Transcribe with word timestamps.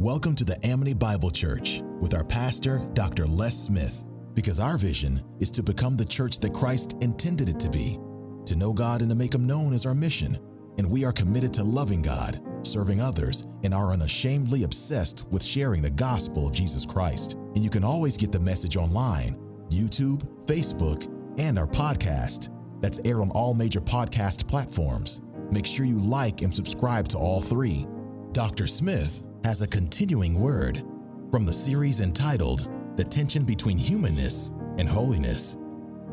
Welcome 0.00 0.34
to 0.36 0.46
the 0.46 0.58
Amity 0.64 0.94
Bible 0.94 1.30
Church 1.30 1.82
with 2.00 2.14
our 2.14 2.24
pastor, 2.24 2.80
Dr. 2.94 3.26
Les 3.26 3.54
Smith, 3.54 4.06
because 4.32 4.58
our 4.58 4.78
vision 4.78 5.20
is 5.40 5.50
to 5.50 5.62
become 5.62 5.98
the 5.98 6.06
church 6.06 6.38
that 6.38 6.54
Christ 6.54 6.96
intended 7.02 7.50
it 7.50 7.60
to 7.60 7.68
be. 7.68 7.98
To 8.46 8.56
know 8.56 8.72
God 8.72 9.02
and 9.02 9.10
to 9.10 9.14
make 9.14 9.34
Him 9.34 9.46
known 9.46 9.74
is 9.74 9.84
our 9.84 9.94
mission, 9.94 10.38
and 10.78 10.90
we 10.90 11.04
are 11.04 11.12
committed 11.12 11.52
to 11.52 11.64
loving 11.64 12.00
God, 12.00 12.40
serving 12.66 12.98
others, 12.98 13.46
and 13.62 13.74
are 13.74 13.92
unashamedly 13.92 14.62
obsessed 14.62 15.28
with 15.30 15.44
sharing 15.44 15.82
the 15.82 15.90
gospel 15.90 16.48
of 16.48 16.54
Jesus 16.54 16.86
Christ. 16.86 17.34
And 17.34 17.58
you 17.58 17.68
can 17.68 17.84
always 17.84 18.16
get 18.16 18.32
the 18.32 18.40
message 18.40 18.78
online 18.78 19.36
YouTube, 19.68 20.26
Facebook, 20.46 21.12
and 21.38 21.58
our 21.58 21.66
podcast. 21.66 22.48
That's 22.80 23.02
aired 23.04 23.20
on 23.20 23.32
all 23.32 23.52
major 23.52 23.82
podcast 23.82 24.48
platforms. 24.48 25.20
Make 25.50 25.66
sure 25.66 25.84
you 25.84 25.98
like 25.98 26.40
and 26.40 26.54
subscribe 26.54 27.06
to 27.08 27.18
all 27.18 27.42
three. 27.42 27.84
Dr. 28.32 28.66
Smith 28.66 29.26
has 29.44 29.62
a 29.62 29.68
continuing 29.68 30.38
word 30.38 30.82
from 31.30 31.46
the 31.46 31.52
series 31.52 32.00
entitled 32.00 32.68
The 32.96 33.04
Tension 33.04 33.44
Between 33.44 33.78
Humanness 33.78 34.50
and 34.78 34.88
Holiness. 34.88 35.56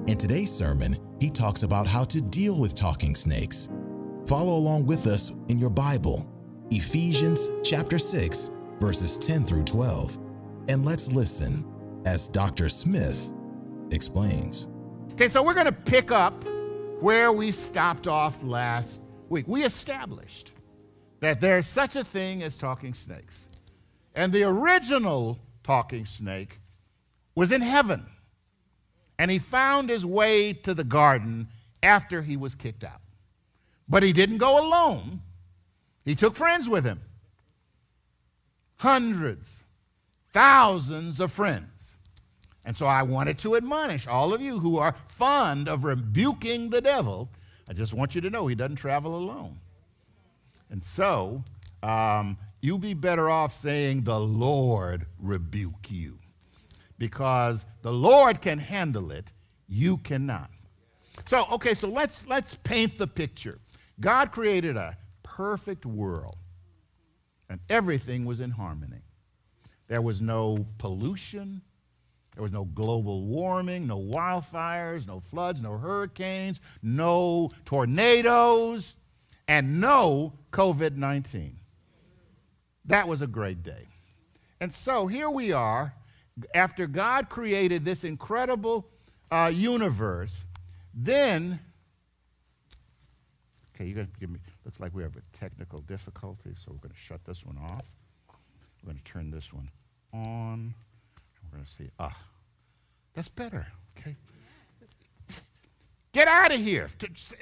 In 0.07 0.17
today's 0.17 0.51
sermon, 0.51 0.95
he 1.19 1.29
talks 1.29 1.63
about 1.63 1.87
how 1.87 2.05
to 2.05 2.21
deal 2.21 2.59
with 2.59 2.73
talking 2.73 3.15
snakes. 3.15 3.69
Follow 4.27 4.57
along 4.57 4.85
with 4.85 5.07
us 5.07 5.35
in 5.49 5.57
your 5.57 5.69
Bible, 5.69 6.31
Ephesians 6.71 7.49
chapter 7.63 7.99
6, 7.99 8.51
verses 8.79 9.17
10 9.17 9.43
through 9.43 9.63
12. 9.63 10.17
And 10.69 10.85
let's 10.85 11.11
listen 11.11 11.65
as 12.05 12.29
Dr. 12.29 12.69
Smith 12.69 13.33
explains. 13.91 14.69
Okay, 15.13 15.27
so 15.27 15.43
we're 15.43 15.53
going 15.53 15.65
to 15.65 15.71
pick 15.71 16.11
up 16.11 16.45
where 17.01 17.31
we 17.33 17.51
stopped 17.51 18.07
off 18.07 18.41
last 18.43 19.01
week. 19.29 19.45
We 19.47 19.63
established 19.63 20.53
that 21.19 21.41
there's 21.41 21.67
such 21.67 21.95
a 21.95 22.03
thing 22.03 22.43
as 22.43 22.57
talking 22.57 22.93
snakes. 22.93 23.49
And 24.15 24.31
the 24.31 24.43
original 24.43 25.39
talking 25.63 26.05
snake 26.05 26.59
was 27.35 27.51
in 27.51 27.61
heaven. 27.61 28.05
And 29.19 29.31
he 29.31 29.39
found 29.39 29.89
his 29.89 30.05
way 30.05 30.53
to 30.53 30.73
the 30.73 30.83
garden 30.83 31.47
after 31.81 32.21
he 32.21 32.37
was 32.37 32.55
kicked 32.55 32.83
out. 32.83 33.01
But 33.89 34.03
he 34.03 34.13
didn't 34.13 34.37
go 34.37 34.59
alone, 34.59 35.21
he 36.05 36.15
took 36.15 36.35
friends 36.35 36.69
with 36.69 36.83
him. 36.83 36.99
Hundreds, 38.77 39.63
thousands 40.31 41.19
of 41.19 41.31
friends. 41.31 41.93
And 42.65 42.75
so 42.75 42.85
I 42.85 43.03
wanted 43.03 43.37
to 43.39 43.55
admonish 43.55 44.07
all 44.07 44.33
of 44.33 44.41
you 44.41 44.59
who 44.59 44.77
are 44.77 44.93
fond 45.07 45.69
of 45.69 45.83
rebuking 45.83 46.69
the 46.69 46.81
devil. 46.81 47.29
I 47.69 47.73
just 47.73 47.93
want 47.93 48.13
you 48.13 48.21
to 48.21 48.29
know 48.29 48.45
he 48.45 48.55
doesn't 48.55 48.75
travel 48.75 49.17
alone. 49.17 49.57
And 50.69 50.83
so, 50.83 51.43
um, 51.83 52.37
you'll 52.61 52.77
be 52.77 52.93
better 52.93 53.29
off 53.29 53.53
saying, 53.53 54.03
The 54.03 54.19
Lord 54.19 55.05
rebuke 55.19 55.89
you. 55.89 56.17
Because 56.97 57.65
the 57.83 57.93
Lord 57.93 58.41
can 58.41 58.57
handle 58.57 59.11
it, 59.11 59.31
you 59.67 59.97
cannot. 59.97 60.49
So, 61.25 61.45
okay, 61.53 61.73
so 61.73 61.89
let's, 61.89 62.27
let's 62.27 62.55
paint 62.55 62.97
the 62.97 63.07
picture. 63.07 63.59
God 63.99 64.31
created 64.31 64.77
a 64.77 64.97
perfect 65.23 65.85
world, 65.85 66.35
and 67.49 67.59
everything 67.69 68.25
was 68.25 68.39
in 68.39 68.51
harmony. 68.51 69.01
There 69.87 70.01
was 70.01 70.21
no 70.21 70.65
pollution, 70.79 71.61
there 72.33 72.43
was 72.43 72.51
no 72.51 72.65
global 72.65 73.23
warming, 73.23 73.87
no 73.87 73.99
wildfires, 73.99 75.07
no 75.07 75.19
floods, 75.19 75.61
no 75.61 75.77
hurricanes, 75.77 76.61
no 76.81 77.49
tornadoes 77.65 79.06
and 79.47 79.79
no 79.79 80.33
COVID 80.51 80.95
19. 80.95 81.57
That 82.85 83.07
was 83.07 83.21
a 83.21 83.27
great 83.27 83.63
day. 83.63 83.85
And 84.59 84.73
so 84.73 85.07
here 85.07 85.29
we 85.29 85.51
are, 85.51 85.93
after 86.53 86.87
God 86.87 87.29
created 87.29 87.85
this 87.85 88.03
incredible 88.03 88.87
uh, 89.29 89.51
universe, 89.53 90.45
then, 90.93 91.59
okay, 93.75 93.85
you're 93.85 93.95
going 93.95 94.07
to 94.07 94.19
give 94.19 94.29
me, 94.29 94.39
looks 94.65 94.79
like 94.79 94.95
we 94.95 95.03
have 95.03 95.15
a 95.15 95.37
technical 95.37 95.79
difficulty, 95.79 96.51
so 96.53 96.71
we're 96.71 96.79
going 96.79 96.93
to 96.93 96.97
shut 96.97 97.23
this 97.25 97.45
one 97.45 97.57
off. 97.57 97.93
We're 98.81 98.93
going 98.93 98.97
to 98.97 99.03
turn 99.03 99.31
this 99.31 99.53
one 99.53 99.69
on. 100.13 100.73
We're 101.43 101.51
going 101.51 101.63
to 101.63 101.69
see, 101.69 101.89
ah, 101.99 102.17
that's 103.13 103.29
better, 103.29 103.67
okay? 103.97 104.15
Get 106.17 106.27
out 106.27 106.51
of 106.51 106.59
here. 106.59 106.89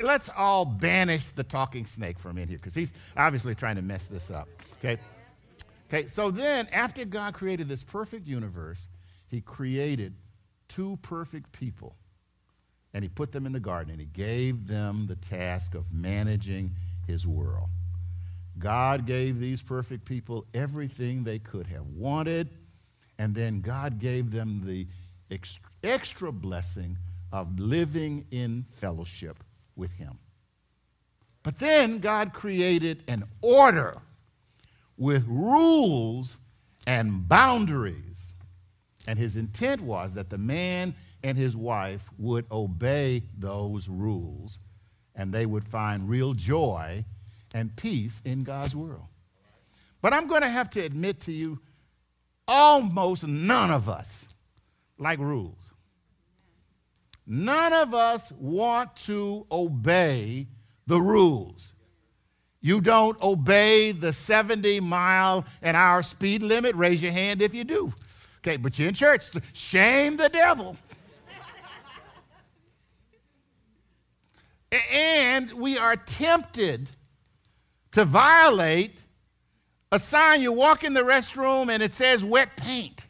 Let's 0.03 0.27
all 0.27 0.65
banish 0.65 1.29
the 1.29 1.45
talking 1.45 1.85
snake 1.85 2.19
from 2.19 2.37
in 2.37 2.49
here 2.49 2.57
because 2.57 2.75
he's 2.75 2.91
obviously 3.15 3.55
trying 3.55 3.77
to 3.77 3.81
mess 3.81 4.07
this 4.07 4.29
up. 4.29 4.49
Okay? 4.79 4.97
Okay, 5.87 6.07
so 6.07 6.29
then 6.29 6.67
after 6.73 7.05
God 7.05 7.35
created 7.35 7.69
this 7.69 7.83
perfect 7.83 8.27
universe, 8.27 8.89
he 9.29 9.39
created 9.39 10.13
two 10.67 10.99
perfect 11.03 11.53
people. 11.53 11.95
And 12.93 13.01
he 13.01 13.07
put 13.07 13.31
them 13.31 13.45
in 13.45 13.53
the 13.53 13.61
garden 13.61 13.91
and 13.91 14.01
he 14.01 14.07
gave 14.07 14.67
them 14.67 15.07
the 15.07 15.15
task 15.15 15.73
of 15.73 15.93
managing 15.93 16.71
his 17.07 17.25
world. 17.25 17.69
God 18.59 19.05
gave 19.05 19.39
these 19.39 19.61
perfect 19.61 20.03
people 20.03 20.47
everything 20.53 21.23
they 21.23 21.39
could 21.39 21.67
have 21.67 21.87
wanted, 21.87 22.49
and 23.19 23.33
then 23.33 23.61
God 23.61 23.99
gave 23.99 24.31
them 24.31 24.63
the 24.65 24.85
extra 25.81 26.33
blessing 26.33 26.97
of 27.35 27.59
living 27.59 28.25
in 28.31 28.65
fellowship 28.75 29.43
with 29.75 29.91
Him. 29.91 30.17
But 31.43 31.59
then 31.59 31.99
God 31.99 32.31
created 32.31 33.03
an 33.09 33.23
order 33.41 33.97
with 34.97 35.25
rules 35.27 36.37
and 36.87 37.27
boundaries. 37.27 38.33
And 39.07 39.19
his 39.19 39.35
intent 39.35 39.81
was 39.81 40.13
that 40.13 40.29
the 40.29 40.37
man 40.37 40.95
and 41.23 41.37
his 41.37 41.55
wife 41.55 42.09
would 42.17 42.45
obey 42.51 43.23
those 43.37 43.87
rules 43.89 44.59
and 45.13 45.33
they 45.33 45.45
would 45.45 45.65
find 45.65 46.09
real 46.09 46.33
joy 46.33 47.03
and 47.53 47.75
peace 47.75 48.21
in 48.25 48.43
God's 48.43 48.75
world. 48.75 49.05
But 50.01 50.13
I'm 50.13 50.27
going 50.27 50.41
to 50.41 50.49
have 50.49 50.69
to 50.71 50.79
admit 50.79 51.19
to 51.21 51.31
you, 51.31 51.59
almost 52.47 53.27
none 53.27 53.71
of 53.71 53.89
us 53.89 54.33
like 54.97 55.19
rules. 55.19 55.71
None 57.27 57.73
of 57.73 57.93
us 57.93 58.31
want 58.33 58.95
to 58.97 59.47
obey 59.51 60.47
the 60.85 60.99
rules. 60.99 61.73
You 62.61 62.81
don't 62.81 63.21
obey 63.21 63.91
the 63.91 64.13
70 64.13 64.79
mile 64.79 65.45
an 65.61 65.75
hour 65.75 66.01
speed 66.03 66.41
limit. 66.41 66.75
Raise 66.75 67.01
your 67.01 67.11
hand 67.11 67.41
if 67.41 67.53
you 67.53 67.63
do. 67.63 67.93
Okay, 68.39 68.57
but 68.57 68.77
you're 68.77 68.87
in 68.87 68.93
church. 68.93 69.23
Shame 69.53 70.17
the 70.17 70.29
devil. 70.29 70.77
and 74.93 75.51
we 75.53 75.77
are 75.77 75.95
tempted 75.95 76.89
to 77.91 78.05
violate 78.05 78.99
a 79.91 79.99
sign. 79.99 80.41
You 80.41 80.51
walk 80.51 80.83
in 80.83 80.93
the 80.93 81.01
restroom 81.01 81.69
and 81.69 81.81
it 81.81 81.93
says 81.93 82.23
wet 82.23 82.55
paint. 82.57 83.04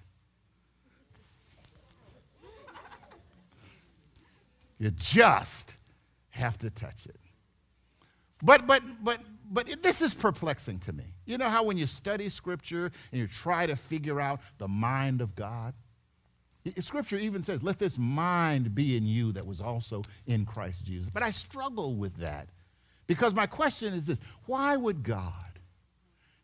You 4.77 4.91
just 4.91 5.77
have 6.29 6.57
to 6.59 6.69
touch 6.69 7.05
it. 7.05 7.19
But, 8.43 8.67
but, 8.67 8.83
but, 9.03 9.19
but 9.49 9.81
this 9.81 10.01
is 10.01 10.13
perplexing 10.13 10.79
to 10.79 10.93
me. 10.93 11.05
You 11.25 11.37
know 11.37 11.49
how 11.49 11.63
when 11.63 11.77
you 11.77 11.87
study 11.87 12.29
Scripture 12.29 12.91
and 13.11 13.21
you 13.21 13.27
try 13.27 13.65
to 13.65 13.75
figure 13.75 14.19
out 14.19 14.41
the 14.57 14.67
mind 14.67 15.21
of 15.21 15.35
God? 15.35 15.73
Scripture 16.79 17.17
even 17.17 17.41
says, 17.41 17.63
let 17.63 17.77
this 17.77 17.97
mind 17.97 18.73
be 18.73 18.97
in 18.97 19.05
you 19.05 19.31
that 19.33 19.45
was 19.45 19.61
also 19.61 20.01
in 20.25 20.45
Christ 20.45 20.85
Jesus. 20.85 21.09
But 21.13 21.21
I 21.21 21.29
struggle 21.29 21.95
with 21.95 22.17
that 22.17 22.49
because 23.07 23.35
my 23.35 23.45
question 23.45 23.93
is 23.93 24.07
this 24.07 24.19
why 24.47 24.75
would 24.75 25.03
God 25.03 25.59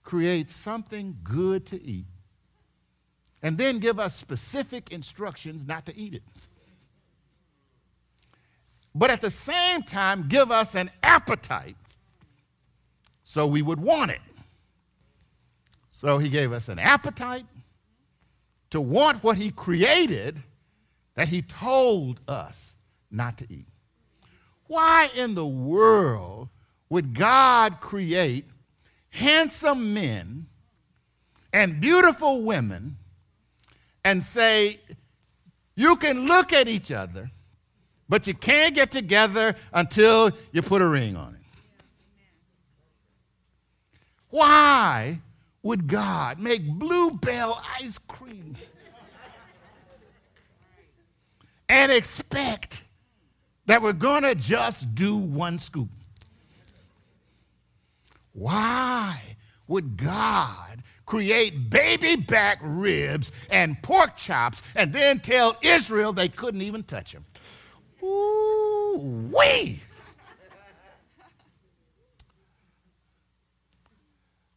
create 0.03 0.47
something 0.47 1.17
good 1.23 1.65
to 1.67 1.81
eat 1.81 2.05
and 3.41 3.57
then 3.57 3.79
give 3.79 3.99
us 3.99 4.16
specific 4.16 4.91
instructions 4.91 5.66
not 5.66 5.87
to 5.87 5.97
eat 5.97 6.13
it? 6.13 6.23
But 8.93 9.09
at 9.09 9.22
the 9.22 9.32
same 9.32 9.84
time 9.84 10.28
give 10.28 10.52
us 10.52 10.76
an 10.76 10.90
appetite 11.03 11.76
so 13.23 13.47
we 13.47 13.61
would 13.61 13.79
want 13.79 14.11
it. 14.11 14.20
So 15.90 16.17
he 16.17 16.29
gave 16.29 16.52
us 16.52 16.67
an 16.67 16.79
appetite 16.79 17.46
to 18.72 18.82
want 18.82 19.23
what 19.23 19.38
he 19.38 19.52
created 19.52 20.41
that 21.16 21.28
he 21.28 21.41
told 21.41 22.20
us 22.28 22.78
not 23.09 23.38
to 23.38 23.46
eat. 23.49 23.67
Why 24.67 25.09
in 25.16 25.35
the 25.35 25.46
world 25.46 26.49
would 26.90 27.14
God 27.14 27.79
create 27.79 28.46
handsome 29.09 29.94
men 29.94 30.47
and 31.53 31.82
beautiful 31.82 32.44
women 32.44 32.97
and 34.03 34.23
say, 34.23 34.79
you 35.76 35.96
can 35.97 36.26
look 36.26 36.53
at 36.53 36.67
each 36.67 36.91
other 36.91 37.29
but 38.11 38.28
you 38.28 38.34
can't 38.34 38.75
get 38.75 38.91
together 38.91 39.55
until 39.72 40.31
you 40.52 40.61
put 40.61 40.81
a 40.81 40.85
ring 40.85 41.16
on 41.16 41.34
it. 41.34 41.40
Why 44.29 45.17
would 45.63 45.87
God 45.87 46.37
make 46.37 46.61
Blue 46.61 47.11
Bell 47.11 47.63
ice 47.79 47.97
cream 47.97 48.58
and 51.69 51.90
expect 51.90 52.84
that 53.67 53.81
we're 53.81 53.93
going 53.93 54.23
to 54.23 54.35
just 54.35 54.93
do 54.93 55.16
one 55.16 55.58
scoop? 55.58 55.87
Why 58.34 59.22
would 59.69 59.96
God 59.96 60.84
create 61.05 61.69
baby 61.69 62.17
back 62.17 62.59
ribs 62.61 63.31
and 63.53 63.81
pork 63.81 64.17
chops 64.17 64.63
and 64.75 64.91
then 64.91 65.19
tell 65.19 65.55
Israel 65.61 66.11
they 66.11 66.28
couldn't 66.28 66.61
even 66.61 66.84
touch 66.84 67.13
them? 67.13 67.23
Ooh, 68.03 69.29
wee! 69.31 69.79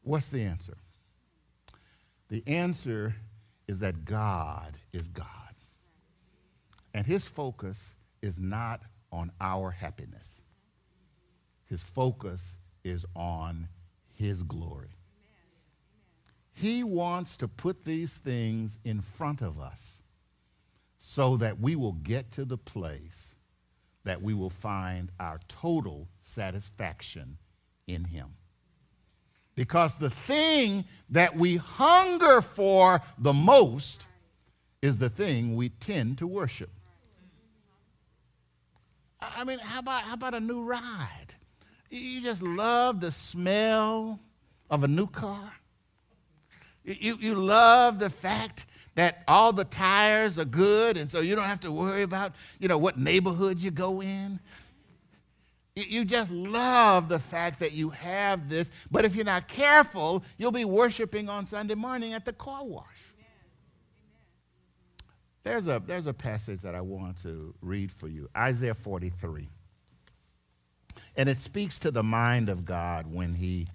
What's 0.03 0.31
the 0.31 0.43
answer? 0.43 0.77
The 2.29 2.43
answer 2.47 3.17
is 3.67 3.81
that 3.81 4.05
God 4.05 4.77
is 4.93 5.09
God. 5.09 5.27
And 6.93 7.07
his 7.07 7.27
focus 7.27 7.95
is 8.23 8.39
not 8.39 8.83
on 9.11 9.31
our 9.41 9.71
happiness, 9.71 10.43
his 11.67 11.83
focus 11.83 12.57
is 12.85 13.07
on 13.15 13.69
his 14.13 14.43
glory. 14.43 14.91
He 16.53 16.85
wants 16.85 17.37
to 17.39 17.49
put 17.49 17.85
these 17.85 18.17
things 18.17 18.79
in 18.85 19.01
front 19.01 19.43
of 19.43 19.59
us 19.59 20.03
so 21.07 21.37
that 21.37 21.61
we 21.61 21.77
will 21.77 21.93
get 21.93 22.31
to 22.31 22.47
the 22.47 22.57
place 22.57 23.35
that 24.05 24.23
we 24.23 24.33
will 24.33 24.49
find 24.49 25.11
our 25.21 25.39
total 25.49 26.09
satisfaction 26.23 27.37
in 27.87 28.05
him. 28.05 28.29
Because 29.55 29.99
the 29.99 30.09
thing 30.09 30.83
that 31.11 31.37
we 31.37 31.57
hunger 31.57 32.41
for 32.41 33.03
the 33.19 33.35
most 33.35 34.07
is 34.81 34.97
the 34.97 35.11
thing 35.11 35.55
we 35.55 35.69
tend 35.69 36.17
to 36.17 36.27
worship. 36.27 36.71
I 39.21 39.45
mean, 39.45 39.59
how 39.59 39.81
about, 39.81 40.05
how 40.05 40.15
about 40.15 40.33
a 40.33 40.41
new 40.41 40.65
ride? 40.65 41.35
You 41.91 42.23
just 42.23 42.43
love 42.43 43.03
the 43.03 43.13
smell 43.13 44.21
of 44.71 44.85
a 44.85 44.89
new 44.89 45.09
car. 45.09 45.53
You, 46.83 47.19
you 47.21 47.35
love 47.35 47.99
the 47.99 48.09
fact 48.09 48.65
that 48.95 49.25
all 49.27 49.53
the 49.53 49.65
tires 49.65 50.39
are 50.39 50.45
good, 50.45 50.97
and 50.97 51.11
so 51.11 51.21
you 51.21 51.35
don't 51.35 51.45
have 51.47 51.61
to 51.61 51.73
worry 51.73 52.03
about, 52.03 52.33
you 52.61 52.69
know, 52.69 52.79
what 52.79 52.99
neighborhood 52.99 53.61
you 53.61 53.71
go 53.71 54.01
in. 54.01 54.39
You 55.77 56.05
just 56.05 56.31
love 56.31 57.09
the 57.09 57.19
fact 57.19 57.59
that 57.59 57.73
you 57.73 57.91
have 57.91 58.49
this, 58.49 58.71
but 58.93 59.05
if 59.05 59.17
you're 59.17 59.25
not 59.25 59.49
careful, 59.49 60.23
you'll 60.39 60.53
be 60.53 60.65
worshiping 60.65 61.29
on 61.29 61.45
Sunday 61.45 61.75
morning 61.75 62.13
at 62.13 62.25
the 62.25 62.33
car 62.33 62.65
wash. 62.65 63.15
There's 65.43 65.67
a, 65.67 65.83
there's 65.85 66.07
a 66.07 66.15
passage 66.15 66.63
that 66.63 66.75
I 66.75 66.81
want 66.81 67.19
to 67.23 67.55
read 67.61 67.91
for 67.91 68.09
you 68.09 68.29
Isaiah 68.37 68.75
43. 68.75 69.49
And 71.17 71.29
it 71.29 71.39
speaks 71.39 71.79
to 71.81 71.91
the 71.91 72.03
mind 72.03 72.49
of 72.49 72.65
God 72.65 73.13
when 73.13 73.35
he, 73.35 73.67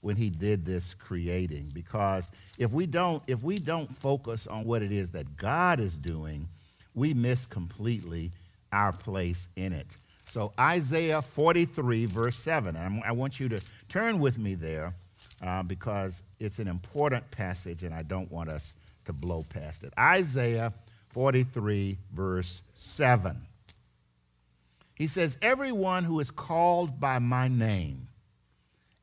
when 0.00 0.16
he 0.16 0.30
did 0.30 0.64
this 0.64 0.94
creating. 0.94 1.70
Because 1.74 2.30
if 2.58 2.72
we, 2.72 2.86
don't, 2.86 3.22
if 3.26 3.42
we 3.42 3.58
don't 3.58 3.94
focus 3.94 4.46
on 4.46 4.64
what 4.64 4.82
it 4.82 4.92
is 4.92 5.10
that 5.10 5.36
God 5.36 5.80
is 5.80 5.96
doing, 5.96 6.48
we 6.94 7.14
miss 7.14 7.46
completely 7.46 8.32
our 8.72 8.92
place 8.92 9.48
in 9.56 9.72
it. 9.72 9.96
So, 10.24 10.52
Isaiah 10.60 11.22
43, 11.22 12.06
verse 12.06 12.36
7. 12.36 12.76
And 12.76 13.02
I 13.02 13.12
want 13.12 13.40
you 13.40 13.48
to 13.48 13.60
turn 13.88 14.18
with 14.18 14.38
me 14.38 14.54
there 14.54 14.94
uh, 15.42 15.62
because 15.62 16.22
it's 16.38 16.58
an 16.58 16.68
important 16.68 17.30
passage 17.30 17.82
and 17.82 17.94
I 17.94 18.02
don't 18.02 18.30
want 18.30 18.50
us 18.50 18.76
to 19.06 19.12
blow 19.12 19.44
past 19.48 19.84
it. 19.84 19.92
Isaiah 19.98 20.72
43, 21.10 21.96
verse 22.12 22.70
7. 22.74 23.36
He 24.96 25.06
says, 25.06 25.38
Everyone 25.40 26.04
who 26.04 26.20
is 26.20 26.30
called 26.30 27.00
by 27.00 27.18
my 27.20 27.48
name 27.48 28.07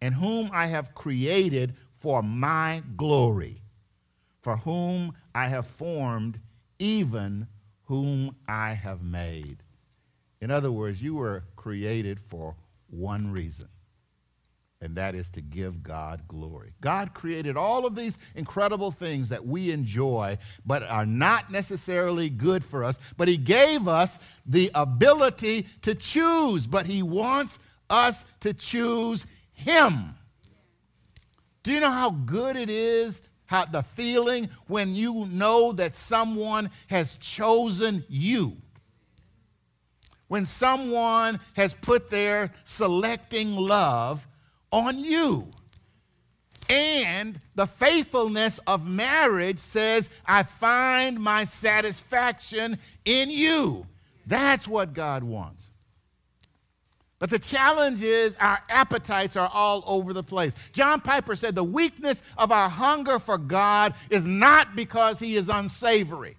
and 0.02 0.14
whom 0.16 0.50
I 0.54 0.68
have 0.68 0.94
created 0.94 1.76
for 1.96 2.22
my 2.22 2.84
glory, 2.96 3.62
for 4.42 4.58
whom 4.58 5.14
I 5.34 5.48
have 5.48 5.66
formed, 5.66 6.40
even 6.80 7.48
whom 7.86 8.36
I 8.48 8.74
have 8.74 9.04
made. 9.04 9.64
In 10.42 10.52
other 10.52 10.72
words, 10.72 11.02
you 11.02 11.16
were 11.16 11.44
created 11.56 12.20
for 12.20 12.56
one 12.88 13.32
reason, 13.32 13.68
and 14.82 14.96
that 14.98 15.16
is 15.16 15.32
to 15.32 15.42
give 15.42 15.82
God 15.82 16.28
glory. 16.28 16.74
God 16.82 17.14
created 17.14 17.58
all 17.58 17.86
of 17.86 17.96
these 17.96 18.18
incredible 18.36 18.92
things 18.92 19.30
that 19.30 19.46
we 19.46 19.72
enjoy, 19.72 20.38
but 20.66 20.84
are 20.84 21.06
not 21.06 21.52
necessarily 21.52 22.30
good 22.30 22.64
for 22.64 22.84
us. 22.84 23.00
But 23.18 23.28
He 23.28 23.38
gave 23.38 23.88
us 23.88 24.20
the 24.46 24.70
ability 24.76 25.66
to 25.82 25.96
choose, 25.96 26.68
but 26.68 26.86
He 26.86 27.02
wants 27.02 27.58
us 27.90 28.26
to 28.42 28.54
choose 28.54 29.26
Him. 29.56 30.12
Do 31.64 31.72
you 31.72 31.80
know 31.80 31.92
how 31.92 32.12
good 32.12 32.56
it 32.56 32.70
is 32.70 33.22
how 33.48 33.66
the 33.66 33.84
feeling 33.84 34.50
when 34.68 34.96
you 34.96 35.28
know 35.32 35.72
that 35.72 35.96
someone 35.96 36.70
has 36.88 37.16
chosen 37.16 38.04
you 38.08 38.58
when 40.28 40.46
someone 40.46 41.40
has 41.56 41.74
put 41.74 42.10
their 42.10 42.52
selecting 42.64 43.56
love 43.56 44.28
on 44.72 45.00
you. 45.00 45.48
And 46.70 47.40
the 47.54 47.68
faithfulness 47.68 48.58
of 48.60 48.90
marriage 48.90 49.60
says, 49.60 50.10
I 50.26 50.44
find 50.44 51.20
my 51.20 51.44
satisfaction 51.44 52.80
in 53.06 53.30
you. 53.30 53.86
That's 54.26 54.68
what 54.68 54.94
God 54.94 55.24
wants. 55.24 55.70
But 57.26 57.32
the 57.32 57.40
challenge 57.40 58.04
is 58.04 58.38
our 58.38 58.60
appetites 58.70 59.36
are 59.36 59.50
all 59.52 59.84
over 59.88 60.14
the 60.14 60.22
place. 60.22 60.54
John 60.74 61.02
Piper 61.02 61.36
said 61.36 61.56
the 61.56 61.64
weakness 61.64 62.22
of 62.38 62.52
our 62.52 62.70
hunger 62.70 63.18
for 63.18 63.40
God 63.40 63.96
is 64.12 64.28
not 64.28 64.76
because 64.76 65.18
he 65.18 65.36
is 65.36 65.50
unsavory 65.50 66.38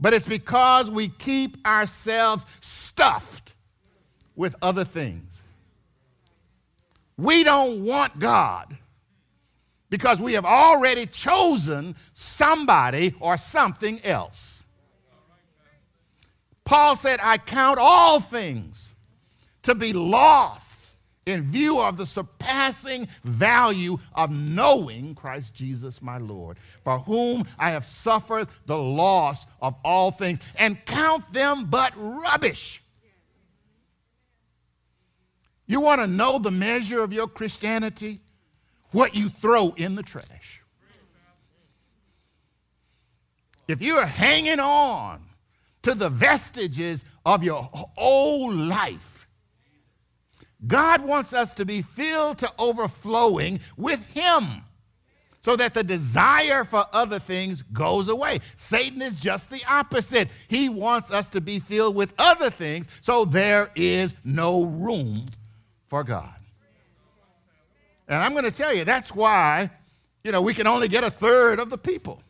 but 0.00 0.14
it's 0.14 0.26
because 0.26 0.90
we 0.90 1.08
keep 1.08 1.64
ourselves 1.66 2.46
stuffed 2.60 3.52
with 4.34 4.56
other 4.62 4.84
things. 4.84 5.42
We 7.18 7.44
don't 7.44 7.84
want 7.84 8.18
God 8.18 8.76
because 9.90 10.20
we 10.20 10.32
have 10.32 10.46
already 10.46 11.04
chosen 11.04 11.94
somebody 12.14 13.14
or 13.20 13.36
something 13.36 14.00
else. 14.02 14.66
Paul 16.64 16.96
said, 16.96 17.20
I 17.22 17.36
count 17.36 17.78
all 17.78 18.20
things 18.20 18.94
to 19.70 19.74
be 19.78 19.92
lost 19.92 20.96
in 21.26 21.42
view 21.44 21.80
of 21.80 21.96
the 21.96 22.06
surpassing 22.06 23.06
value 23.24 23.98
of 24.14 24.30
knowing 24.30 25.14
Christ 25.14 25.54
Jesus 25.54 26.02
my 26.02 26.18
Lord, 26.18 26.58
for 26.82 26.98
whom 26.98 27.44
I 27.58 27.70
have 27.70 27.84
suffered 27.84 28.48
the 28.66 28.78
loss 28.78 29.46
of 29.60 29.76
all 29.84 30.10
things, 30.10 30.40
and 30.58 30.82
count 30.86 31.32
them 31.32 31.66
but 31.66 31.92
rubbish. 31.96 32.82
You 35.66 35.80
want 35.80 36.00
to 36.00 36.06
know 36.08 36.38
the 36.38 36.50
measure 36.50 37.02
of 37.02 37.12
your 37.12 37.28
Christianity? 37.28 38.18
What 38.90 39.14
you 39.14 39.28
throw 39.28 39.72
in 39.76 39.94
the 39.94 40.02
trash. 40.02 40.62
If 43.68 43.80
you 43.80 43.94
are 43.94 44.06
hanging 44.06 44.58
on 44.58 45.20
to 45.82 45.94
the 45.94 46.08
vestiges 46.08 47.04
of 47.24 47.44
your 47.44 47.70
old 47.96 48.54
life, 48.54 49.19
God 50.66 51.02
wants 51.02 51.32
us 51.32 51.54
to 51.54 51.64
be 51.64 51.82
filled 51.82 52.38
to 52.38 52.50
overflowing 52.58 53.60
with 53.76 54.12
Him 54.14 54.44
so 55.40 55.56
that 55.56 55.72
the 55.72 55.82
desire 55.82 56.64
for 56.64 56.84
other 56.92 57.18
things 57.18 57.62
goes 57.62 58.08
away. 58.08 58.40
Satan 58.56 59.00
is 59.00 59.18
just 59.18 59.50
the 59.50 59.62
opposite. 59.68 60.30
He 60.48 60.68
wants 60.68 61.12
us 61.12 61.30
to 61.30 61.40
be 61.40 61.58
filled 61.58 61.96
with 61.96 62.14
other 62.18 62.50
things 62.50 62.88
so 63.00 63.24
there 63.24 63.70
is 63.74 64.14
no 64.24 64.64
room 64.64 65.16
for 65.88 66.04
God. 66.04 66.34
And 68.06 68.22
I'm 68.22 68.32
going 68.32 68.44
to 68.44 68.50
tell 68.50 68.74
you, 68.74 68.84
that's 68.84 69.14
why, 69.14 69.70
you 70.24 70.32
know, 70.32 70.42
we 70.42 70.52
can 70.52 70.66
only 70.66 70.88
get 70.88 71.04
a 71.04 71.10
third 71.10 71.58
of 71.58 71.70
the 71.70 71.78
people. 71.78 72.22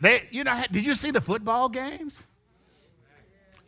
They, 0.00 0.20
you 0.30 0.44
know, 0.44 0.62
did 0.70 0.86
you 0.86 0.94
see 0.94 1.10
the 1.10 1.20
football 1.20 1.68
games? 1.68 2.22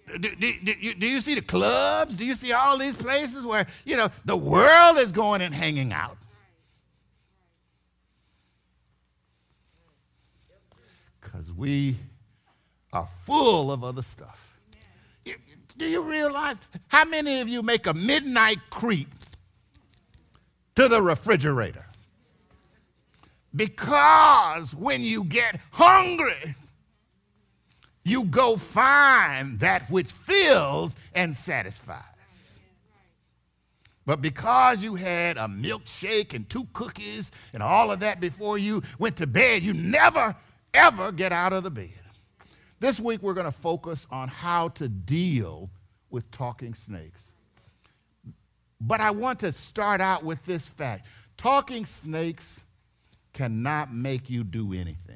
Do, 0.07 0.19
do, 0.19 0.53
do, 0.63 0.95
do, 0.95 1.09
you 1.09 1.21
see 1.21 1.35
the 1.35 1.43
clubs? 1.43 2.17
Do 2.17 2.25
you 2.25 2.35
see 2.35 2.53
all 2.53 2.79
these 2.79 2.97
places 2.97 3.45
where, 3.45 3.67
you 3.85 3.97
know, 3.97 4.09
the 4.25 4.37
world 4.37 4.99
is 4.99 5.11
going 5.11 5.43
and 5.43 5.53
hanging 5.53 5.93
out? 5.93 6.17
Because 11.21 11.53
we 11.53 11.97
are 12.93 13.09
full 13.25 13.73
of 13.73 13.83
other 13.83 14.03
stuff. 14.03 14.57
Do 15.77 15.85
you 15.85 16.09
realize 16.09 16.61
how 16.89 17.05
many 17.05 17.41
of 17.41 17.49
you 17.49 17.63
make 17.63 17.87
a 17.87 17.93
midnight 17.93 18.59
creep 18.71 19.09
to 20.77 20.89
the 20.89 21.03
refrigerator? 21.03 21.85
Because 23.55 24.75
when 24.75 25.03
you 25.03 25.25
get 25.25 25.61
hungry, 25.73 26.55
you 28.07 28.25
go 28.25 28.57
find 28.57 29.59
that 29.61 29.91
which 29.91 30.13
fills 30.13 30.97
and 31.15 31.35
satisfies. 31.35 32.03
But 34.07 34.23
because 34.23 34.85
you 34.85 34.95
had 34.95 35.37
a 35.37 35.49
milkshake 35.49 36.33
and 36.33 36.49
two 36.49 36.69
cookies 36.73 37.33
and 37.53 37.61
all 37.63 37.91
of 37.91 38.01
that 38.01 38.21
before 38.21 38.57
you 38.59 38.85
went 39.01 39.17
to 39.17 39.27
bed, 39.27 39.63
you 39.63 39.75
never, 39.75 40.37
ever 40.73 41.11
get 41.11 41.33
out 41.33 41.53
of 41.53 41.65
the 41.65 41.71
bed. 41.71 41.91
This 42.79 43.01
week, 43.01 43.23
we're 43.23 43.35
going 43.35 43.47
to 43.47 43.53
focus 43.53 44.07
on 44.13 44.29
how 44.29 44.69
to 44.69 44.89
deal 44.89 45.69
with 46.09 46.31
talking 46.31 46.75
snakes. 46.75 47.33
But 48.81 49.01
I 49.01 49.11
want 49.11 49.41
to 49.41 49.51
start 49.51 50.01
out 50.01 50.23
with 50.23 50.45
this 50.45 50.69
fact 50.69 51.07
talking 51.37 51.85
snakes 51.85 52.63
cannot 53.33 53.93
make 53.93 54.31
you 54.31 54.45
do 54.45 54.73
anything. 54.73 55.16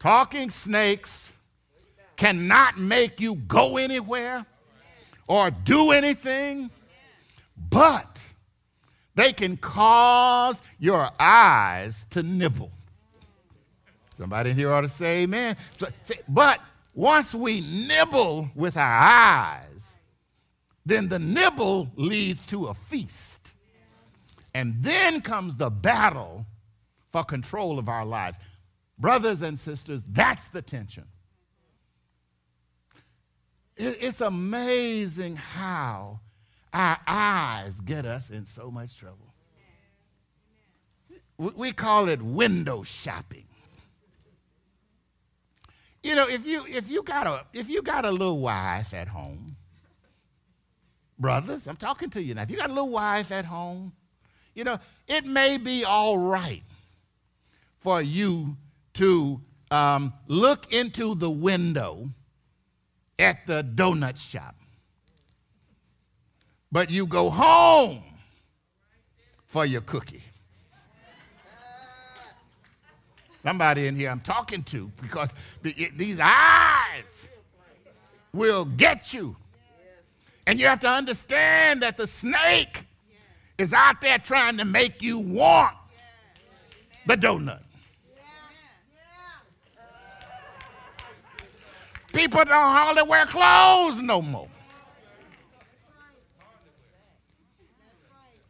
Talking 0.00 0.48
snakes 0.48 1.36
cannot 2.16 2.78
make 2.78 3.20
you 3.20 3.34
go 3.34 3.76
anywhere 3.76 4.44
or 5.28 5.50
do 5.50 5.92
anything, 5.92 6.70
but 7.68 8.24
they 9.14 9.32
can 9.32 9.58
cause 9.58 10.62
your 10.78 11.06
eyes 11.20 12.04
to 12.10 12.22
nibble. 12.22 12.70
Somebody 14.14 14.50
in 14.50 14.56
here 14.56 14.72
ought 14.72 14.80
to 14.80 14.88
say 14.88 15.22
amen. 15.22 15.56
But 16.28 16.60
once 16.94 17.34
we 17.34 17.60
nibble 17.60 18.50
with 18.54 18.76
our 18.78 18.98
eyes, 18.98 19.94
then 20.84 21.08
the 21.08 21.18
nibble 21.18 21.90
leads 21.96 22.46
to 22.46 22.66
a 22.66 22.74
feast. 22.74 23.52
And 24.54 24.74
then 24.82 25.20
comes 25.20 25.56
the 25.56 25.70
battle 25.70 26.46
for 27.12 27.22
control 27.22 27.78
of 27.78 27.88
our 27.88 28.04
lives. 28.04 28.38
Brothers 29.00 29.40
and 29.40 29.58
sisters, 29.58 30.02
that's 30.04 30.48
the 30.48 30.60
tension. 30.60 31.04
It's 33.78 34.20
amazing 34.20 35.36
how 35.36 36.20
our 36.74 36.98
eyes 37.06 37.80
get 37.80 38.04
us 38.04 38.28
in 38.28 38.44
so 38.44 38.70
much 38.70 38.98
trouble. 38.98 39.32
We 41.38 41.72
call 41.72 42.10
it 42.10 42.20
window 42.20 42.82
shopping. 42.82 43.46
You 46.02 46.14
know, 46.14 46.28
if 46.28 46.46
you 46.46 46.66
if 46.66 46.90
you 46.90 47.02
got 47.02 47.26
a 47.26 47.46
if 47.54 47.70
you 47.70 47.80
got 47.80 48.04
a 48.04 48.10
little 48.10 48.38
wife 48.40 48.92
at 48.92 49.08
home, 49.08 49.46
brothers, 51.18 51.66
I'm 51.66 51.76
talking 51.76 52.10
to 52.10 52.22
you 52.22 52.34
now. 52.34 52.42
If 52.42 52.50
you 52.50 52.58
got 52.58 52.68
a 52.68 52.74
little 52.74 52.90
wife 52.90 53.32
at 53.32 53.46
home, 53.46 53.92
you 54.54 54.64
know, 54.64 54.78
it 55.08 55.24
may 55.24 55.56
be 55.56 55.84
all 55.84 56.18
right 56.18 56.62
for 57.78 58.02
you 58.02 58.56
to 58.94 59.40
um, 59.70 60.12
look 60.26 60.72
into 60.72 61.14
the 61.14 61.30
window 61.30 62.08
at 63.18 63.46
the 63.46 63.62
donut 63.74 64.18
shop. 64.18 64.54
But 66.72 66.90
you 66.90 67.06
go 67.06 67.30
home 67.30 68.02
for 69.46 69.66
your 69.66 69.80
cookie. 69.82 70.22
Somebody 73.42 73.86
in 73.86 73.96
here 73.96 74.10
I'm 74.10 74.20
talking 74.20 74.62
to 74.64 74.90
because 75.00 75.34
these 75.62 76.20
eyes 76.20 77.28
will 78.32 78.64
get 78.64 79.14
you. 79.14 79.36
And 80.46 80.58
you 80.58 80.66
have 80.66 80.80
to 80.80 80.88
understand 80.88 81.82
that 81.82 81.96
the 81.96 82.06
snake 82.06 82.84
is 83.58 83.72
out 83.72 84.00
there 84.00 84.18
trying 84.18 84.56
to 84.58 84.64
make 84.64 85.02
you 85.02 85.18
want 85.18 85.74
the 87.06 87.16
donut. 87.16 87.62
People 92.12 92.44
don't 92.44 92.48
hardly 92.48 93.02
wear 93.02 93.26
clothes 93.26 94.02
no 94.02 94.20
more. 94.22 94.48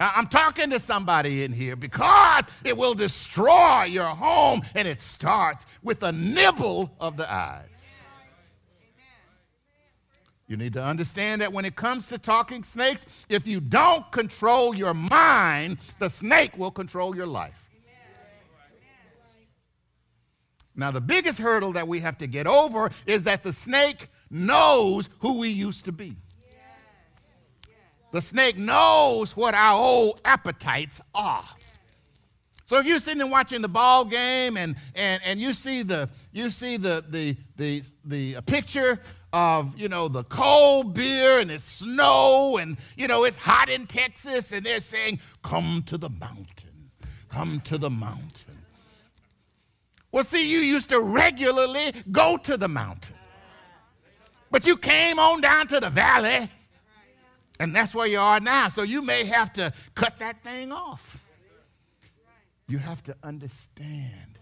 I'm 0.03 0.27
talking 0.29 0.71
to 0.71 0.81
somebody 0.81 1.45
in 1.45 1.53
here 1.53 1.77
because 1.77 2.45
it 2.65 2.75
will 2.75 2.95
destroy 2.95 3.85
your 3.85 4.07
home, 4.07 4.63
and 4.75 4.89
it 4.89 4.99
starts 4.99 5.67
with 5.83 6.03
a 6.03 6.11
nibble 6.11 6.91
of 6.99 7.19
the 7.19 7.31
eyes. 7.31 8.03
You 10.49 10.57
need 10.57 10.73
to 10.73 10.83
understand 10.83 11.43
that 11.43 11.53
when 11.53 11.65
it 11.65 11.77
comes 11.77 12.07
to 12.09 12.19
talking 12.19 12.65
snakes, 12.65 13.07
if 13.29 13.47
you 13.47 13.61
don't 13.61 14.11
control 14.11 14.75
your 14.75 14.95
mind, 14.95 15.79
the 15.99 16.09
snake 16.09 16.59
will 16.59 16.73
control 16.73 17.15
your 17.15 17.27
life. 17.27 17.70
Now, 20.77 20.91
the 20.91 21.01
biggest 21.01 21.39
hurdle 21.39 21.73
that 21.73 21.87
we 21.89 22.01
have 22.01 22.19
to 22.19 22.27
get 22.27 22.47
over 22.47 22.91
is 23.07 23.25
that 23.25 23.43
the 23.43 23.53
snake 23.53 24.07
knows 24.31 25.09
who 25.21 25.41
we 25.41 25.49
used 25.49 25.85
to 25.87 25.93
be. 25.93 26.15
The 28.13 28.21
snake 28.21 28.57
knows 28.57 29.37
what 29.37 29.55
our 29.55 29.79
old 29.79 30.21
appetites 30.25 31.01
are. 31.15 31.45
So 32.65 32.79
if 32.79 32.87
you're 32.87 33.01
sitting 33.01 33.21
and 33.21 33.33
watching 33.33 33.63
the 33.63 33.69
ball 33.69 34.05
game 34.05 34.57
and, 34.57 34.77
and, 34.95 35.21
and 35.27 35.41
you 35.41 35.53
see 35.53 35.83
the 35.83 36.09
you 36.33 36.51
see 36.51 36.77
the 36.77 37.05
the 37.09 37.37
the 37.57 37.83
the 38.05 38.41
picture 38.43 39.01
of 39.33 39.77
you 39.77 39.89
know 39.89 40.07
the 40.07 40.23
cold 40.25 40.95
beer 40.95 41.41
and 41.41 41.51
it's 41.51 41.65
snow 41.65 42.59
and 42.61 42.79
you 42.97 43.09
know 43.09 43.25
it's 43.25 43.37
hot 43.37 43.69
in 43.71 43.89
Texas 43.89 44.53
and 44.53 44.65
they're 44.65 44.81
saying 44.81 45.19
come 45.43 45.83
to 45.87 45.99
the 45.99 46.11
mountain 46.11 46.91
come 47.29 47.59
to 47.63 47.77
the 47.77 47.91
mountain 47.91 48.50
well 50.13 50.25
see 50.25 50.51
you 50.51 50.59
used 50.59 50.91
to 50.91 51.01
regularly 51.01 51.93
go 52.11 52.37
to 52.37 52.57
the 52.57 52.69
mountain 52.69 53.17
but 54.51 54.67
you 54.67 54.77
came 54.77 55.19
on 55.19 55.41
down 55.41 55.67
to 55.67 55.81
the 55.81 55.91
valley 55.91 56.49
and 57.61 57.77
that's 57.77 57.95
where 57.95 58.07
you 58.07 58.19
are 58.19 58.41
now. 58.41 58.71
So 58.71 58.83
you 58.83 59.03
may 59.03 59.27
have 59.27 59.53
to 59.53 59.71
cut 59.95 60.19
that 60.19 60.43
thing 60.43 60.73
off. 60.73 61.23
You 62.69 62.79
have 62.79 63.05
to 63.05 63.15
understand 63.23 64.39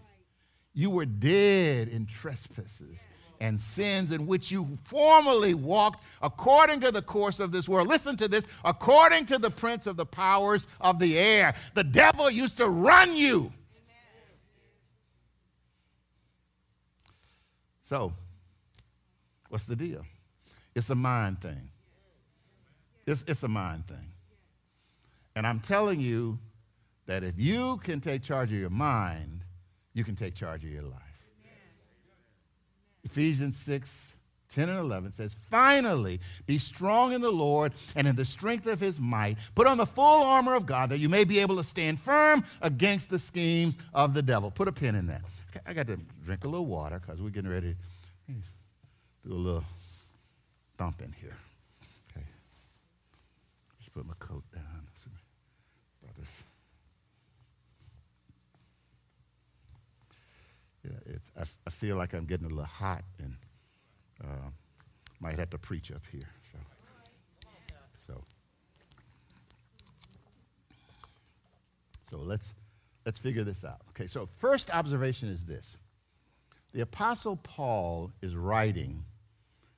you 0.73 0.89
were 0.89 1.05
dead 1.05 1.89
in 1.89 2.05
trespasses 2.05 3.05
and 3.41 3.59
sins 3.59 4.13
in 4.13 4.25
which 4.25 4.51
you 4.51 4.65
formerly 4.83 5.53
walked 5.53 6.01
according 6.21 6.79
to 6.81 6.91
the 6.91 7.01
course 7.01 7.41
of 7.41 7.51
this 7.51 7.67
world. 7.67 7.89
Listen 7.89 8.15
to 8.17 8.29
this 8.29 8.47
according 8.63 9.25
to 9.25 9.37
the 9.37 9.49
prince 9.49 9.85
of 9.85 9.97
the 9.97 10.05
powers 10.05 10.67
of 10.79 10.97
the 10.99 11.19
air. 11.19 11.55
The 11.73 11.83
devil 11.83 12.29
used 12.29 12.57
to 12.57 12.67
run 12.67 13.15
you. 13.15 13.51
So, 17.89 18.13
what's 19.47 19.63
the 19.63 19.75
deal? 19.75 20.05
It's 20.75 20.91
a 20.91 20.95
mind 20.95 21.41
thing. 21.41 21.71
It's, 23.07 23.23
it's 23.23 23.41
a 23.41 23.47
mind 23.47 23.87
thing. 23.87 24.11
And 25.35 25.47
I'm 25.47 25.59
telling 25.59 25.99
you 25.99 26.37
that 27.07 27.23
if 27.23 27.33
you 27.39 27.77
can 27.77 27.99
take 27.99 28.21
charge 28.21 28.51
of 28.51 28.59
your 28.59 28.69
mind, 28.69 29.41
you 29.95 30.03
can 30.03 30.13
take 30.13 30.35
charge 30.35 30.63
of 30.63 30.69
your 30.69 30.83
life. 30.83 31.01
Ephesians 33.03 33.57
6 33.57 34.15
10 34.49 34.69
and 34.69 34.79
11 34.79 35.11
says, 35.11 35.33
Finally, 35.33 36.19
be 36.45 36.59
strong 36.59 37.13
in 37.13 37.21
the 37.21 37.31
Lord 37.31 37.71
and 37.95 38.07
in 38.07 38.15
the 38.15 38.25
strength 38.25 38.67
of 38.67 38.79
his 38.79 38.99
might. 38.99 39.37
Put 39.55 39.65
on 39.65 39.77
the 39.77 39.85
full 39.87 40.25
armor 40.25 40.53
of 40.53 40.67
God 40.67 40.89
that 40.89 40.99
you 40.99 41.09
may 41.09 41.23
be 41.23 41.39
able 41.39 41.55
to 41.57 41.63
stand 41.63 41.99
firm 41.99 42.43
against 42.61 43.09
the 43.09 43.17
schemes 43.17 43.79
of 43.95 44.13
the 44.13 44.21
devil. 44.21 44.51
Put 44.51 44.67
a 44.67 44.71
pin 44.71 44.93
in 44.93 45.07
that. 45.07 45.21
I 45.65 45.73
got 45.73 45.87
to 45.87 45.97
drink 46.23 46.43
a 46.45 46.47
little 46.47 46.65
water 46.65 46.99
because 46.99 47.21
we're 47.21 47.29
getting 47.29 47.51
ready 47.51 47.75
to 48.27 48.33
do 49.27 49.33
a 49.33 49.35
little 49.35 49.63
thumping 50.77 51.13
here. 51.19 51.37
Okay. 52.11 52.25
Just 53.79 53.91
put 53.93 54.05
my 54.05 54.13
coat 54.19 54.43
down. 54.53 54.63
Brothers. 56.01 56.43
Yeah, 60.83 60.91
it's, 61.07 61.31
I, 61.37 61.43
I 61.67 61.69
feel 61.69 61.97
like 61.97 62.13
I'm 62.13 62.25
getting 62.25 62.45
a 62.45 62.49
little 62.49 62.63
hot 62.63 63.03
and 63.19 63.35
uh, 64.23 64.49
might 65.19 65.37
have 65.37 65.49
to 65.49 65.57
preach 65.57 65.91
up 65.91 66.03
here. 66.11 66.29
So, 66.41 66.57
so, 67.99 68.23
so 72.09 72.17
let's 72.19 72.53
let's 73.09 73.19
figure 73.19 73.43
this 73.43 73.65
out. 73.65 73.81
Okay, 73.89 74.07
so 74.07 74.25
first 74.25 74.73
observation 74.73 75.29
is 75.29 75.45
this: 75.45 75.75
the 76.73 76.81
apostle 76.81 77.39
Paul 77.43 78.11
is 78.21 78.35
writing 78.35 79.03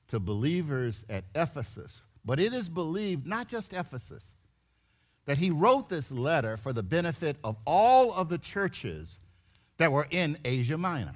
to 0.08 0.20
believers 0.20 1.06
at 1.08 1.24
Ephesus 1.34 2.02
but 2.24 2.38
it 2.38 2.52
is 2.52 2.68
believed, 2.68 3.26
not 3.26 3.48
just 3.48 3.72
Ephesus, 3.72 4.36
that 5.26 5.38
he 5.38 5.50
wrote 5.50 5.88
this 5.88 6.10
letter 6.10 6.56
for 6.56 6.72
the 6.72 6.82
benefit 6.82 7.36
of 7.44 7.56
all 7.66 8.12
of 8.12 8.28
the 8.28 8.38
churches 8.38 9.20
that 9.78 9.90
were 9.90 10.06
in 10.10 10.36
Asia 10.44 10.78
Minor. 10.78 11.14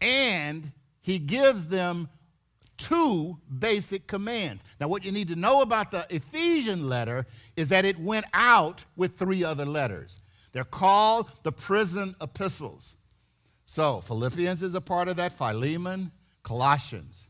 And 0.00 0.70
he 1.00 1.18
gives 1.18 1.66
them 1.66 2.08
two 2.76 3.38
basic 3.58 4.06
commands. 4.06 4.64
Now, 4.80 4.88
what 4.88 5.04
you 5.04 5.12
need 5.12 5.28
to 5.28 5.36
know 5.36 5.62
about 5.62 5.90
the 5.90 6.06
Ephesian 6.10 6.88
letter 6.88 7.26
is 7.56 7.70
that 7.70 7.84
it 7.84 7.98
went 7.98 8.26
out 8.32 8.84
with 8.96 9.18
three 9.18 9.44
other 9.44 9.64
letters. 9.64 10.22
They're 10.52 10.64
called 10.64 11.30
the 11.42 11.52
prison 11.52 12.14
epistles. 12.20 12.94
So, 13.64 14.00
Philippians 14.00 14.62
is 14.62 14.74
a 14.74 14.80
part 14.80 15.08
of 15.08 15.16
that, 15.16 15.32
Philemon, 15.32 16.10
Colossians. 16.42 17.28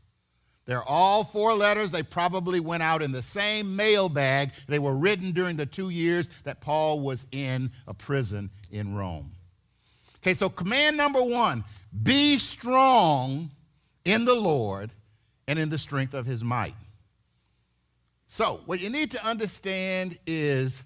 They're 0.65 0.83
all 0.83 1.23
four 1.23 1.53
letters. 1.55 1.91
They 1.91 2.03
probably 2.03 2.59
went 2.59 2.83
out 2.83 3.01
in 3.01 3.11
the 3.11 3.23
same 3.23 3.75
mailbag. 3.75 4.51
They 4.67 4.79
were 4.79 4.95
written 4.95 5.31
during 5.31 5.57
the 5.57 5.65
two 5.65 5.89
years 5.89 6.29
that 6.43 6.61
Paul 6.61 6.99
was 6.99 7.25
in 7.31 7.71
a 7.87 7.93
prison 7.93 8.51
in 8.71 8.95
Rome. 8.95 9.31
Okay, 10.17 10.33
so 10.33 10.47
command 10.47 10.95
number 10.95 11.23
one 11.23 11.63
be 12.03 12.37
strong 12.37 13.49
in 14.05 14.25
the 14.25 14.35
Lord 14.35 14.91
and 15.47 15.57
in 15.57 15.69
the 15.69 15.77
strength 15.77 16.13
of 16.13 16.27
his 16.27 16.43
might. 16.43 16.75
So, 18.27 18.61
what 18.67 18.79
you 18.79 18.91
need 18.91 19.09
to 19.11 19.25
understand 19.25 20.19
is 20.27 20.83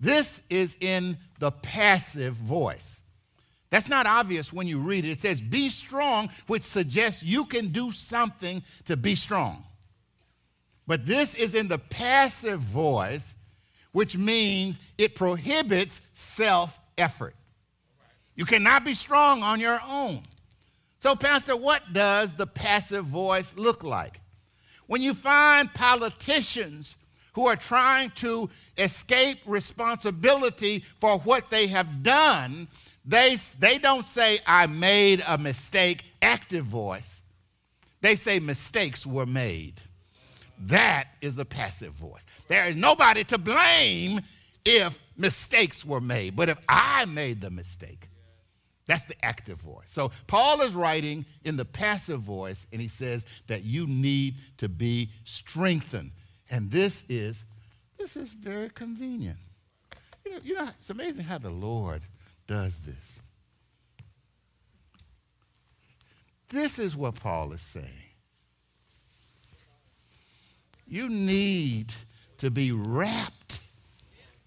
this 0.00 0.46
is 0.48 0.76
in 0.80 1.18
the 1.40 1.50
passive 1.50 2.34
voice. 2.34 3.02
That's 3.70 3.88
not 3.88 4.06
obvious 4.06 4.52
when 4.52 4.66
you 4.66 4.78
read 4.78 5.04
it. 5.04 5.10
It 5.10 5.20
says, 5.20 5.40
be 5.40 5.68
strong, 5.68 6.28
which 6.46 6.62
suggests 6.62 7.22
you 7.22 7.44
can 7.44 7.68
do 7.68 7.92
something 7.92 8.62
to 8.86 8.96
be 8.96 9.14
strong. 9.14 9.64
But 10.86 11.06
this 11.06 11.34
is 11.34 11.54
in 11.54 11.68
the 11.68 11.78
passive 11.78 12.60
voice, 12.60 13.34
which 13.92 14.16
means 14.16 14.80
it 14.98 15.14
prohibits 15.14 16.00
self 16.14 16.78
effort. 16.98 17.34
You 18.34 18.44
cannot 18.44 18.84
be 18.84 18.94
strong 18.94 19.42
on 19.42 19.60
your 19.60 19.78
own. 19.88 20.22
So, 20.98 21.14
Pastor, 21.14 21.56
what 21.56 21.92
does 21.92 22.34
the 22.34 22.46
passive 22.46 23.04
voice 23.04 23.56
look 23.56 23.84
like? 23.84 24.20
When 24.86 25.00
you 25.00 25.14
find 25.14 25.72
politicians 25.72 26.96
who 27.32 27.46
are 27.46 27.56
trying 27.56 28.10
to 28.10 28.50
escape 28.78 29.38
responsibility 29.46 30.84
for 31.00 31.18
what 31.20 31.50
they 31.50 31.66
have 31.68 32.02
done, 32.02 32.68
they, 33.04 33.36
they 33.58 33.78
don't 33.78 34.06
say, 34.06 34.38
I 34.46 34.66
made 34.66 35.22
a 35.26 35.38
mistake, 35.38 36.04
active 36.22 36.64
voice. 36.64 37.20
They 38.00 38.16
say 38.16 38.38
mistakes 38.38 39.06
were 39.06 39.26
made. 39.26 39.80
That 40.66 41.04
is 41.20 41.36
the 41.36 41.44
passive 41.44 41.92
voice. 41.92 42.26
There 42.48 42.66
is 42.68 42.76
nobody 42.76 43.24
to 43.24 43.38
blame 43.38 44.20
if 44.64 45.02
mistakes 45.16 45.84
were 45.84 46.00
made. 46.00 46.36
But 46.36 46.48
if 46.48 46.58
I 46.68 47.04
made 47.06 47.40
the 47.40 47.50
mistake, 47.50 48.08
that's 48.86 49.04
the 49.04 49.24
active 49.24 49.58
voice. 49.58 49.86
So 49.86 50.10
Paul 50.26 50.62
is 50.62 50.74
writing 50.74 51.24
in 51.44 51.56
the 51.56 51.64
passive 51.64 52.20
voice, 52.20 52.66
and 52.72 52.80
he 52.80 52.88
says 52.88 53.24
that 53.46 53.62
you 53.62 53.86
need 53.86 54.34
to 54.58 54.68
be 54.68 55.10
strengthened. 55.24 56.10
And 56.50 56.70
this 56.70 57.04
is 57.08 57.44
this 57.98 58.16
is 58.16 58.32
very 58.32 58.70
convenient. 58.70 59.38
You 60.24 60.32
know, 60.32 60.38
you 60.42 60.54
know 60.54 60.68
it's 60.78 60.90
amazing 60.90 61.24
how 61.24 61.38
the 61.38 61.50
Lord 61.50 62.02
does 62.46 62.80
this. 62.80 63.20
This 66.48 66.78
is 66.78 66.96
what 66.96 67.14
Paul 67.14 67.52
is 67.52 67.60
saying. 67.60 67.86
You 70.88 71.08
need 71.08 71.92
to 72.38 72.50
be 72.50 72.72
wrapped 72.72 73.60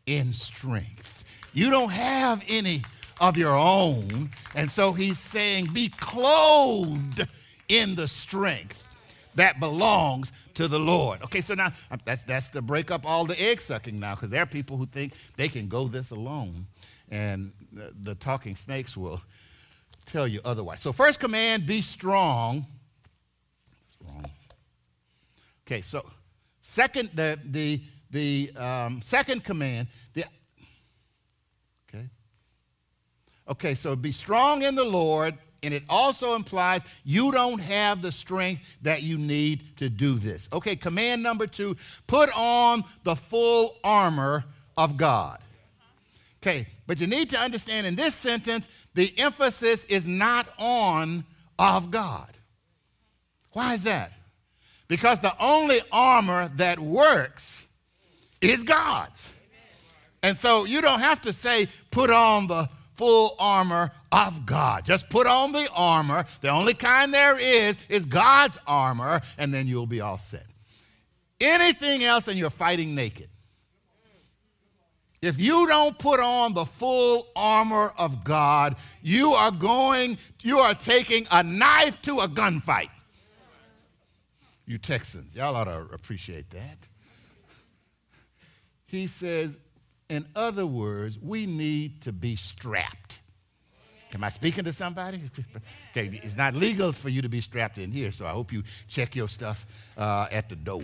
in 0.06 0.34
strength. 0.34 1.24
You 1.54 1.70
don't 1.70 1.92
have 1.92 2.44
any 2.50 2.82
of 3.22 3.38
your 3.38 3.56
own. 3.56 4.30
And 4.56 4.70
so 4.70 4.92
he's 4.92 5.20
saying, 5.20 5.68
be 5.74 5.90
clothed 6.00 7.26
in 7.70 7.96
the 7.96 8.08
strength 8.08 8.98
that 9.36 9.60
belongs 9.62 10.32
to 10.56 10.68
the 10.68 10.80
Lord. 10.80 11.22
Okay, 11.24 11.42
so 11.42 11.54
now 11.54 11.72
that's, 12.06 12.24
that's 12.24 12.50
to 12.52 12.62
break 12.62 12.92
up 12.92 13.06
all 13.06 13.26
the 13.26 13.40
egg 13.42 13.62
sucking 13.62 14.00
now, 14.00 14.16
because 14.16 14.30
there 14.30 14.44
are 14.44 14.48
people 14.48 14.78
who 14.78 14.86
think 14.86 15.14
they 15.36 15.48
can 15.48 15.68
go 15.68 15.88
this 15.88 16.12
alone 16.12 16.68
and 17.10 17.52
the, 18.02 18.16
talking 18.16 18.56
snakes 18.56 18.96
will 18.96 19.22
tell 20.06 20.28
you 20.28 20.40
otherwise. 20.46 20.82
So, 20.82 20.92
first 20.92 21.20
command 21.20 21.66
be 21.66 21.82
strong. 21.82 22.66
wrong. 24.06 24.26
Okay, 25.66 25.82
so 25.82 26.02
second, 26.62 27.10
the, 27.14 27.40
the, 27.46 27.82
the 28.12 28.52
um, 28.58 29.02
second 29.02 29.44
command, 29.44 29.88
the, 30.14 30.26
okay. 31.88 32.08
Okay, 33.50 33.76
so 33.76 33.96
be 33.96 34.12
strong 34.12 34.64
in 34.64 34.76
the 34.76 34.84
Lord, 34.84 35.38
and 35.64 35.74
it 35.74 35.84
also 35.90 36.36
implies 36.36 36.82
you 37.04 37.32
don't 37.32 37.62
have 37.62 38.02
the 38.02 38.12
strength 38.12 38.62
that 38.82 39.02
you 39.02 39.18
need 39.18 39.78
to 39.78 39.90
do 39.90 40.16
this. 40.16 40.50
Okay, 40.54 40.76
command 40.76 41.24
number 41.24 41.48
two 41.48 41.76
put 42.06 42.30
on 42.36 42.84
the 43.04 43.16
full 43.16 43.76
armor 43.84 44.44
of 44.78 44.98
God. 44.98 45.40
Okay, 46.42 46.68
but 46.88 47.00
you 47.00 47.08
need 47.08 47.30
to 47.30 47.40
understand 47.40 47.88
in 47.88 47.96
this 47.96 48.14
sentence, 48.14 48.68
the 48.94 49.12
emphasis 49.18 49.86
is 49.86 50.06
not 50.06 50.48
on 50.60 51.24
of 51.58 51.90
God. 51.90 52.30
Why 53.54 53.76
is 53.76 53.84
that? 53.84 54.12
Because 54.88 55.22
the 55.22 55.34
only 55.42 55.80
armor 55.92 56.52
that 56.56 56.80
works 56.80 57.66
is 58.42 58.64
God's. 58.64 59.32
And 60.22 60.38
so 60.38 60.66
you 60.66 60.82
don't 60.82 61.00
have 61.00 61.22
to 61.22 61.34
say, 61.34 61.68
put 61.92 62.10
on 62.10 62.48
the 62.48 62.70
full 62.96 63.36
armor 63.40 63.92
of 64.12 64.46
God. 64.46 64.86
Just 64.86 65.10
put 65.10 65.28
on 65.28 65.52
the 65.52 65.68
armor. 65.74 66.26
The 66.42 66.50
only 66.50 66.74
kind 66.74 67.14
there 67.14 67.38
is 67.38 67.78
is 67.90 68.06
God's 68.06 68.58
armor, 68.68 69.22
and 69.38 69.54
then 69.54 69.68
you'll 69.68 69.88
be 69.88 70.02
all 70.02 70.18
set. 70.18 70.46
Anything 71.42 72.04
else, 72.04 72.28
and 72.28 72.38
you're 72.38 72.50
fighting 72.50 72.96
naked. 72.96 73.28
If 75.22 75.40
you 75.40 75.68
don't 75.68 75.98
put 75.98 76.20
on 76.20 76.54
the 76.54 76.66
full 76.66 77.28
armor 77.34 77.94
of 77.98 78.26
God, 78.26 78.76
you 79.02 79.32
are 79.32 79.52
going, 79.52 80.18
you 80.44 80.60
are 80.60 80.74
taking 80.74 81.26
a 81.32 81.42
knife 81.42 82.02
to 82.02 82.20
a 82.20 82.28
gunfight. 82.28 82.90
You 84.66 84.78
Texans, 84.78 85.36
y'all 85.36 85.56
ought 85.56 85.66
to 85.66 85.88
appreciate 85.94 86.50
that. 86.50 86.78
He 88.86 89.08
says, 89.08 89.58
in 90.10 90.26
other 90.36 90.66
words, 90.66 91.18
we 91.20 91.46
need 91.46 92.02
to 92.02 92.12
be 92.12 92.36
strapped. 92.36 93.20
Am 94.14 94.24
I 94.24 94.30
speaking 94.30 94.64
to 94.66 94.74
somebody? 94.74 95.20
Okay, 95.96 96.20
it's 96.24 96.36
not 96.36 96.56
legal 96.56 96.92
for 96.92 97.10
you 97.10 97.22
to 97.22 97.30
be 97.30 97.40
strapped 97.40 97.78
in 97.78 97.92
here, 97.92 98.10
so 98.10 98.26
I 98.26 98.32
hope 98.32 98.52
you 98.52 98.64
check 98.88 99.16
your 99.16 99.28
stuff 99.28 99.66
uh, 99.96 100.28
at 100.32 100.50
the 100.50 100.56
door. 100.56 100.82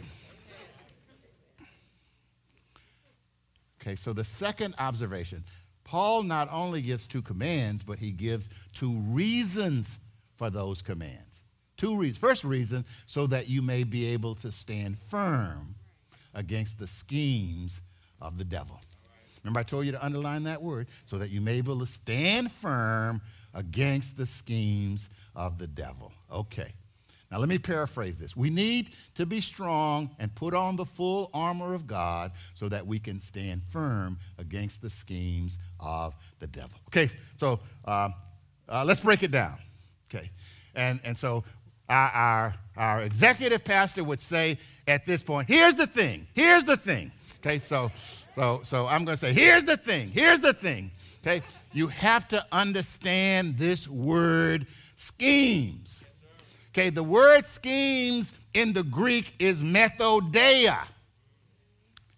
Okay, 3.82 3.96
so 3.96 4.14
the 4.14 4.24
second 4.24 4.76
observation 4.78 5.44
Paul 5.90 6.22
not 6.22 6.50
only 6.52 6.84
gives 6.84 7.08
two 7.08 7.24
commands, 7.24 7.82
but 7.82 7.98
he 7.98 8.12
gives 8.12 8.48
two 8.74 9.00
reasons 9.08 9.98
for 10.38 10.52
those 10.52 10.84
commands. 10.84 11.42
Two 11.78 11.98
reasons. 11.98 12.20
First 12.20 12.44
reason, 12.44 12.86
so 13.08 13.26
that 13.26 13.50
you 13.50 13.64
may 13.64 13.84
be 13.84 14.06
able 14.10 14.36
to 14.36 14.52
stand 14.52 15.00
firm 15.10 15.74
against 16.36 16.78
the 16.78 16.86
schemes 16.86 17.82
of 18.22 18.38
the 18.38 18.44
devil. 18.44 18.80
Remember, 19.44 19.60
I 19.60 19.64
told 19.64 19.86
you 19.86 19.92
to 19.94 20.06
underline 20.06 20.44
that 20.44 20.62
word, 20.62 20.88
so 21.06 21.18
that 21.18 21.30
you 21.30 21.42
may 21.42 21.54
be 21.62 21.72
able 21.72 21.80
to 21.80 21.88
stand 21.88 22.52
firm 22.52 23.22
against 23.54 24.18
the 24.18 24.26
schemes 24.26 25.10
of 25.36 25.58
the 25.58 25.68
devil. 25.68 26.12
Okay. 26.32 26.74
Now, 27.32 27.38
let 27.38 27.48
me 27.48 27.60
paraphrase 27.60 28.18
this. 28.18 28.36
We 28.36 28.50
need 28.50 28.90
to 29.14 29.26
be 29.28 29.40
strong 29.40 30.10
and 30.18 30.34
put 30.34 30.56
on 30.56 30.76
the 30.76 30.86
full 30.86 31.30
armor 31.32 31.76
of 31.76 31.86
God 31.86 32.32
so 32.56 32.68
that 32.70 32.88
we 32.88 32.98
can 32.98 33.20
stand 33.20 33.62
firm 33.70 34.18
against 34.40 34.82
the 34.82 34.90
schemes 34.90 35.60
of 35.80 36.16
the 36.40 36.48
devil. 36.48 36.80
Okay, 36.88 37.08
so 37.38 37.60
uh, 37.86 38.10
uh, 38.68 38.84
let's 38.84 39.02
break 39.02 39.22
it 39.22 39.30
down. 39.30 39.58
Okay, 40.10 40.32
and, 40.74 41.00
and 41.04 41.16
so 41.16 41.44
our, 41.88 42.10
our, 42.10 42.56
our 42.76 43.02
executive 43.04 43.64
pastor 43.64 44.04
would 44.04 44.20
say 44.20 44.58
at 44.88 45.06
this 45.06 45.22
point, 45.22 45.48
here's 45.48 45.76
the 45.76 45.86
thing, 45.86 46.26
here's 46.34 46.64
the 46.64 46.78
thing. 46.78 47.12
Okay, 47.42 47.60
so, 47.60 47.92
so, 48.40 48.62
so 48.64 48.88
I'm 48.88 49.04
going 49.04 49.18
to 49.18 49.20
say, 49.20 49.34
here's 49.34 49.66
the 49.66 49.76
thing, 49.76 50.12
here's 50.12 50.40
the 50.40 50.54
thing. 50.54 50.92
Okay, 51.22 51.42
you 51.74 51.88
have 51.88 52.26
to 52.30 52.46
understand 52.54 53.58
this 53.58 53.86
word 53.86 54.66
schemes. 54.96 56.06
Okay, 56.72 56.90
the 56.90 57.04
word 57.04 57.46
schemes 57.46 58.32
in 58.54 58.72
the 58.72 58.84
Greek 58.84 59.34
is 59.40 59.62
methodeia. 59.62 60.88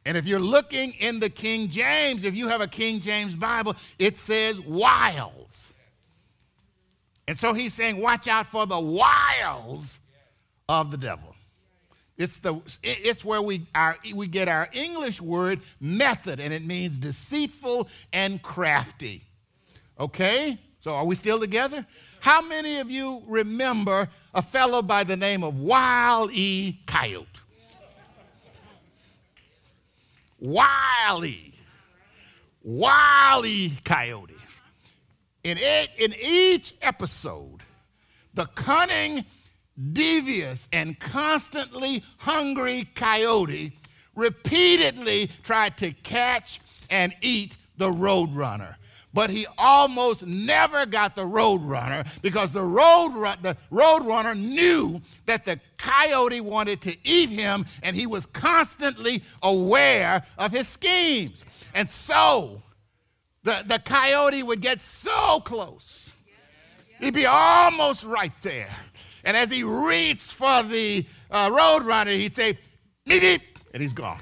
And 0.06 0.16
if 0.16 0.28
you're 0.28 0.40
looking 0.40 0.94
in 1.00 1.20
the 1.20 1.30
King 1.30 1.70
James, 1.70 2.24
if 2.24 2.36
you 2.36 2.48
have 2.50 2.62
a 2.62 2.68
King 2.68 3.00
James 3.00 3.34
Bible, 3.34 3.76
it 3.98 4.20
says 4.20 4.62
wiles. 4.62 5.74
And 7.28 7.36
so 7.36 7.54
he's 7.56 7.74
saying, 7.74 8.00
watch 8.00 8.28
out 8.28 8.46
for 8.46 8.68
the 8.68 8.80
wiles 8.80 9.98
of 10.70 10.92
the 10.92 10.98
devil. 10.98 11.31
It's, 12.22 12.40
the, 12.40 12.62
it's 12.84 13.26
where 13.26 13.42
we, 13.42 13.62
our, 13.74 13.98
we 14.14 14.28
get 14.28 14.48
our 14.48 14.70
English 14.74 15.22
word 15.22 15.60
method, 15.80 16.40
and 16.40 16.54
it 16.54 16.64
means 16.64 16.98
deceitful 16.98 17.90
and 18.14 18.42
crafty. 18.42 19.24
Okay? 20.00 20.58
So 20.80 20.94
are 20.94 21.06
we 21.06 21.16
still 21.16 21.40
together? 21.40 21.86
How 22.20 22.42
many 22.42 22.80
of 22.80 22.90
you 22.92 23.24
remember 23.28 24.08
a 24.34 24.42
fellow 24.42 24.82
by 24.82 25.04
the 25.04 25.18
name 25.18 25.44
of 25.44 25.60
Wile 25.60 26.30
E. 26.32 26.78
Coyote. 26.86 27.28
Wiley. 30.40 31.54
Wiley 32.64 33.74
coyote. 33.84 34.36
In, 35.44 35.58
it, 35.60 35.90
in 35.98 36.14
each 36.22 36.74
episode, 36.82 37.62
the 38.34 38.46
cunning, 38.46 39.26
devious, 39.94 40.68
and 40.74 41.00
constantly 41.00 42.04
hungry 42.18 42.88
coyote 42.96 43.72
repeatedly 44.16 45.30
tried 45.44 45.78
to 45.78 45.92
catch 46.04 46.60
and 46.90 47.14
eat 47.22 47.58
the 47.78 47.90
roadrunner. 47.90 48.76
But 49.14 49.30
he 49.30 49.46
almost 49.58 50.26
never 50.26 50.86
got 50.86 51.16
the 51.16 51.26
roadrunner 51.26 52.08
because 52.22 52.54
the 52.54 52.64
road 52.64 53.12
the 53.42 53.58
roadrunner 53.70 54.38
knew 54.38 55.02
that 55.26 55.44
the 55.44 55.60
coyote 55.78 56.40
wanted 56.40 56.82
to 56.82 56.96
eat 57.04 57.30
him 57.30 57.66
and 57.84 57.94
he 57.94 58.06
was 58.06 58.26
constantly 58.26 59.22
aware 59.44 60.26
of 60.38 60.52
his 60.52 60.68
schemes. 60.68 61.46
And 61.74 61.90
so 61.90 62.62
the, 63.44 63.64
the 63.66 63.80
coyote 63.80 64.44
would 64.44 64.62
get 64.62 64.80
so 64.80 65.42
close. 65.42 66.14
He'd 67.00 67.14
be 67.14 67.26
almost 67.26 68.06
right 68.06 68.34
there. 68.44 68.70
And 69.26 69.38
as 69.38 69.52
he 69.52 69.64
reached 69.64 70.34
for 70.34 70.64
the 70.64 71.06
uh, 71.30 71.50
roadrunner, 71.50 72.14
he'd 72.14 72.36
say, 72.36 72.58
beep, 73.06 73.22
beep, 73.22 73.42
and 73.74 73.82
he's 73.82 73.94
gone. 73.94 74.20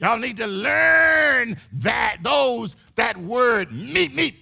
Y'all 0.00 0.18
need 0.18 0.36
to 0.36 0.46
learn 0.46 1.56
that 1.72 2.18
those 2.22 2.76
that 2.96 3.16
word 3.16 3.72
meet 3.72 4.14
meet. 4.14 4.34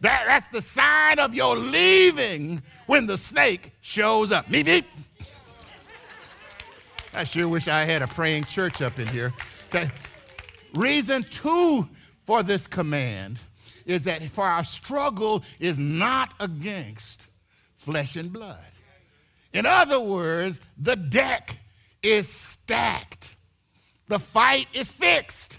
That, 0.00 0.24
that's 0.26 0.48
the 0.48 0.60
sign 0.60 1.18
of 1.18 1.34
your 1.34 1.56
leaving 1.56 2.62
when 2.86 3.06
the 3.06 3.16
snake 3.16 3.72
shows 3.80 4.32
up. 4.32 4.48
Meet 4.50 4.66
meet. 4.66 4.84
I 7.14 7.24
sure 7.24 7.48
wish 7.48 7.68
I 7.68 7.84
had 7.84 8.02
a 8.02 8.06
praying 8.06 8.44
church 8.44 8.82
up 8.82 8.98
in 8.98 9.08
here. 9.08 9.32
Okay. 9.68 9.88
Reason 10.74 11.22
two 11.22 11.88
for 12.26 12.42
this 12.42 12.66
command 12.66 13.38
is 13.86 14.04
that 14.04 14.22
for 14.22 14.44
our 14.44 14.64
struggle 14.64 15.42
is 15.60 15.78
not 15.78 16.34
against 16.40 17.26
flesh 17.76 18.16
and 18.16 18.32
blood. 18.32 18.58
In 19.52 19.66
other 19.66 20.00
words, 20.00 20.60
the 20.78 20.96
deck 20.96 21.56
is 22.02 22.28
stacked. 22.28 23.34
The 24.08 24.18
fight 24.18 24.66
is 24.72 24.90
fixed. 24.90 25.58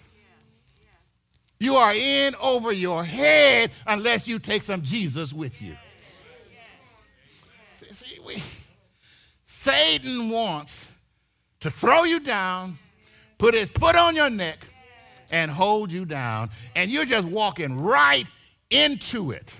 You 1.60 1.76
are 1.76 1.94
in 1.94 2.36
over 2.42 2.72
your 2.72 3.04
head 3.04 3.72
unless 3.88 4.28
you 4.28 4.40
take 4.40 4.62
some 4.64 4.82
Jesus 4.82 5.34
with 5.34 5.62
you. 5.62 5.74
See, 7.74 7.94
see 7.94 8.20
we, 8.26 8.44
Satan 9.46 10.30
wants 10.30 10.88
to 11.62 11.72
throw 11.72 12.04
you 12.04 12.20
down, 12.20 12.78
put 13.38 13.54
his 13.54 13.72
foot 13.72 13.96
on 13.96 14.16
your 14.16 14.30
neck, 14.30 14.68
and 15.32 15.50
hold 15.50 15.92
you 15.92 16.06
down. 16.06 16.50
And 16.76 16.90
you're 16.90 17.06
just 17.06 17.28
walking 17.28 17.78
right 17.78 18.26
into 18.70 19.32
it. 19.32 19.54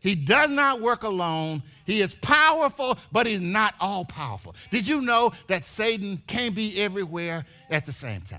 He 0.00 0.14
does 0.14 0.50
not 0.50 0.80
work 0.80 1.02
alone. 1.02 1.62
He 1.84 2.00
is 2.00 2.14
powerful, 2.14 2.96
but 3.10 3.26
he's 3.26 3.40
not 3.40 3.74
all 3.80 4.04
powerful. 4.04 4.54
Did 4.70 4.86
you 4.86 5.00
know 5.00 5.32
that 5.48 5.64
Satan 5.64 6.22
can't 6.26 6.54
be 6.54 6.80
everywhere 6.80 7.44
at 7.70 7.86
the 7.86 7.92
same 7.92 8.20
time? 8.20 8.38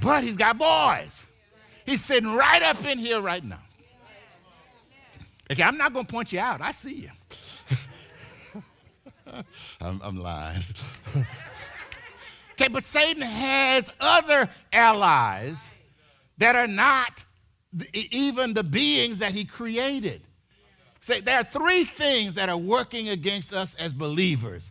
But 0.00 0.24
he's 0.24 0.36
got 0.36 0.56
boys. 0.56 1.26
He's 1.84 2.04
sitting 2.04 2.34
right 2.34 2.62
up 2.62 2.82
in 2.84 2.98
here 2.98 3.20
right 3.20 3.44
now. 3.44 3.60
Okay, 5.50 5.62
I'm 5.62 5.78
not 5.78 5.92
going 5.92 6.04
to 6.04 6.12
point 6.12 6.32
you 6.32 6.40
out. 6.40 6.60
I 6.60 6.72
see 6.72 6.94
you. 6.94 7.10
I'm, 9.80 10.00
I'm 10.02 10.20
lying. 10.20 10.62
okay, 12.58 12.68
but 12.68 12.84
Satan 12.84 13.22
has 13.22 13.92
other 14.00 14.48
allies 14.72 15.64
that 16.38 16.56
are 16.56 16.66
not 16.66 17.24
even 17.94 18.54
the 18.54 18.64
beings 18.64 19.18
that 19.18 19.32
he 19.32 19.44
created. 19.44 20.22
Say, 21.00 21.20
there 21.20 21.38
are 21.38 21.44
three 21.44 21.84
things 21.84 22.34
that 22.34 22.48
are 22.48 22.56
working 22.56 23.10
against 23.10 23.52
us 23.52 23.74
as 23.76 23.92
believers 23.92 24.70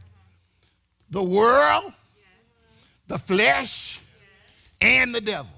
the 1.09 1.23
world, 1.23 1.93
the 3.07 3.17
flesh, 3.17 4.01
and 4.81 5.15
the 5.15 5.21
devil. 5.21 5.51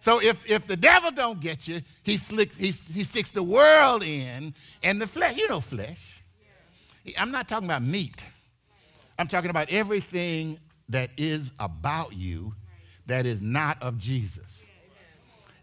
So 0.00 0.20
if, 0.20 0.50
if 0.50 0.66
the 0.66 0.76
devil 0.76 1.12
don't 1.12 1.40
get 1.40 1.68
you, 1.68 1.82
he, 2.02 2.16
slick, 2.16 2.52
he, 2.52 2.66
he 2.66 3.04
sticks 3.04 3.30
the 3.30 3.44
world 3.44 4.02
in 4.02 4.52
and 4.82 5.00
the 5.00 5.06
flesh. 5.06 5.36
You 5.36 5.48
know 5.48 5.60
flesh. 5.60 6.20
I'm 7.16 7.30
not 7.30 7.46
talking 7.48 7.68
about 7.68 7.82
meat. 7.82 8.24
I'm 9.18 9.28
talking 9.28 9.50
about 9.50 9.70
everything 9.70 10.58
that 10.88 11.10
is 11.16 11.50
about 11.58 12.14
you 12.14 12.54
that 13.06 13.26
is 13.26 13.40
not 13.40 13.82
of 13.82 13.98
Jesus. 13.98 14.64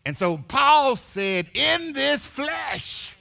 And 0.05 0.17
so 0.17 0.37
Paul 0.47 0.95
said, 0.95 1.47
in 1.53 1.93
this 1.93 2.25
flesh, 2.25 3.17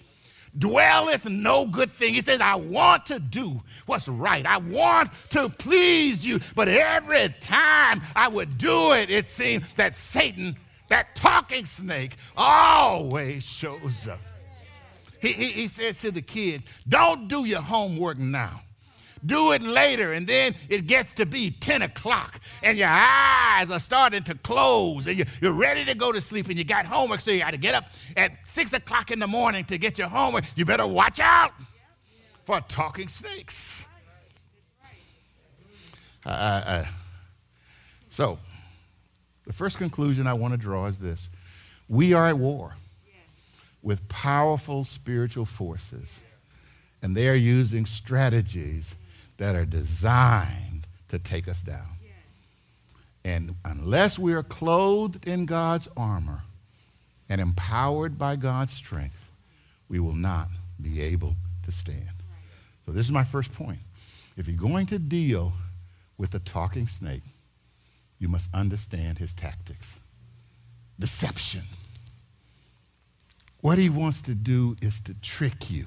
dwelleth 0.56 1.28
no 1.28 1.66
good 1.66 1.90
thing. 1.90 2.14
He 2.14 2.20
says, 2.20 2.40
I 2.40 2.56
want 2.56 3.06
to 3.06 3.20
do 3.20 3.62
what's 3.86 4.08
right. 4.08 4.44
I 4.44 4.58
want 4.58 5.10
to 5.30 5.48
please 5.48 6.26
you. 6.26 6.40
But 6.54 6.68
every 6.68 7.28
time 7.40 8.02
I 8.16 8.28
would 8.28 8.58
do 8.58 8.92
it, 8.92 9.10
it 9.10 9.28
seemed 9.28 9.64
that 9.76 9.94
Satan, 9.94 10.56
that 10.88 11.14
talking 11.14 11.64
snake, 11.64 12.16
always 12.36 13.44
shows 13.44 14.08
up. 14.08 14.18
He, 15.20 15.28
he, 15.28 15.44
he 15.44 15.68
says 15.68 16.00
to 16.00 16.10
the 16.10 16.22
kids, 16.22 16.66
Don't 16.88 17.28
do 17.28 17.44
your 17.44 17.62
homework 17.62 18.18
now 18.18 18.60
do 19.24 19.52
it 19.52 19.62
later, 19.62 20.12
and 20.12 20.26
then 20.26 20.54
it 20.68 20.86
gets 20.86 21.14
to 21.14 21.26
be 21.26 21.50
10 21.50 21.82
o'clock, 21.82 22.40
and 22.62 22.76
your 22.76 22.88
eyes 22.90 23.70
are 23.70 23.78
starting 23.78 24.22
to 24.24 24.34
close, 24.36 25.06
and 25.06 25.24
you're, 25.40 25.52
ready 25.52 25.84
to 25.84 25.94
go 25.94 26.10
to 26.12 26.20
sleep, 26.20 26.48
and 26.48 26.58
you 26.58 26.64
got 26.64 26.86
homework, 26.86 27.20
so 27.20 27.30
you 27.30 27.40
got 27.40 27.52
to 27.52 27.56
get 27.56 27.74
up 27.74 27.84
at 28.16 28.32
6 28.46 28.72
o'clock 28.72 29.10
in 29.10 29.18
the 29.18 29.26
morning 29.26 29.64
to 29.66 29.78
get 29.78 29.98
your 29.98 30.08
homework. 30.08 30.44
You 30.56 30.64
better 30.64 30.86
watch 30.86 31.20
out 31.20 31.52
for 32.44 32.60
talking 32.62 33.06
snakes. 33.06 33.86
Uh, 36.24 36.28
uh, 36.28 36.62
uh, 36.66 36.84
so, 38.08 38.38
the 39.46 39.52
first 39.52 39.78
conclusion 39.78 40.26
I 40.26 40.34
want 40.34 40.52
to 40.52 40.58
draw 40.58 40.86
is 40.86 41.00
this 41.00 41.28
we 41.88 42.14
are 42.14 42.28
at 42.28 42.38
war 42.38 42.76
with 43.82 44.08
powerful 44.08 44.84
spiritual 44.84 45.44
forces, 45.44 46.20
and 47.02 47.16
they 47.16 47.28
are 47.28 47.34
using 47.34 47.84
strategies 47.84 48.94
that 49.38 49.56
are 49.56 49.64
designed 49.64 50.86
to 51.08 51.18
take 51.18 51.48
us 51.48 51.62
down. 51.62 51.86
And 53.24 53.54
unless 53.64 54.18
we 54.18 54.32
are 54.32 54.42
clothed 54.42 55.28
in 55.28 55.46
God's 55.46 55.88
armor 55.96 56.42
and 57.28 57.40
empowered 57.40 58.18
by 58.18 58.36
God's 58.36 58.72
strength, 58.72 59.30
we 59.88 60.00
will 60.00 60.14
not 60.14 60.48
be 60.80 61.00
able 61.00 61.36
to 61.64 61.72
stand. 61.72 62.10
So, 62.84 62.92
this 62.92 63.06
is 63.06 63.12
my 63.12 63.22
first 63.22 63.54
point. 63.54 63.78
If 64.36 64.48
you're 64.48 64.56
going 64.56 64.86
to 64.86 64.98
deal 64.98 65.52
with 66.18 66.34
a 66.34 66.40
talking 66.40 66.86
snake, 66.86 67.22
you 68.18 68.28
must 68.28 68.52
understand 68.54 69.18
his 69.18 69.32
tactics. 69.32 69.98
Deception. 70.98 71.62
What 73.60 73.78
he 73.78 73.88
wants 73.88 74.22
to 74.22 74.34
do 74.34 74.76
is 74.82 75.00
to 75.02 75.20
trick 75.20 75.70
you. 75.70 75.86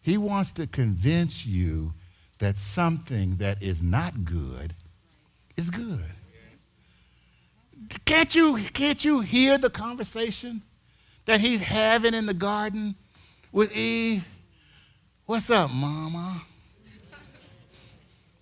He 0.00 0.16
wants 0.16 0.52
to 0.52 0.66
convince 0.66 1.46
you 1.46 1.92
that 2.42 2.56
something 2.56 3.36
that 3.36 3.62
is 3.62 3.80
not 3.80 4.24
good 4.24 4.74
is 5.56 5.70
good. 5.70 6.00
Can't 8.04 8.34
you, 8.34 8.58
can't 8.72 9.04
you 9.04 9.20
hear 9.20 9.58
the 9.58 9.70
conversation 9.70 10.60
that 11.26 11.40
he's 11.40 11.62
having 11.62 12.14
in 12.14 12.26
the 12.26 12.34
garden 12.34 12.96
with 13.52 13.76
Eve? 13.76 14.26
What's 15.24 15.50
up, 15.50 15.70
mama? 15.72 16.42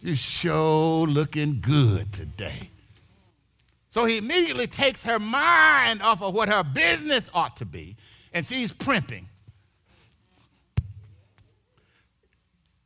You 0.01 0.15
sure 0.15 1.07
looking 1.07 1.61
good 1.61 2.11
today. 2.11 2.71
So 3.91 4.07
he 4.07 4.17
immediately 4.17 4.67
takes 4.67 5.05
her 5.05 5.19
mind 5.19 6.01
off 6.01 6.23
of 6.23 6.33
what 6.35 6.49
her 6.49 6.65
business 6.65 7.29
ought 7.35 7.55
to 7.59 7.67
be, 7.67 7.97
and 8.33 8.47
she's 8.47 8.73
primping. 8.73 9.29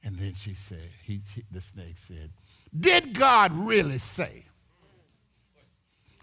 And 0.04 0.16
then 0.16 0.34
she 0.34 0.52
said, 0.52 0.90
he, 1.02 1.20
the 1.50 1.60
snake 1.60 1.96
said, 1.96 2.30
Did 2.78 3.14
God 3.14 3.52
really 3.54 3.98
say? 3.98 4.44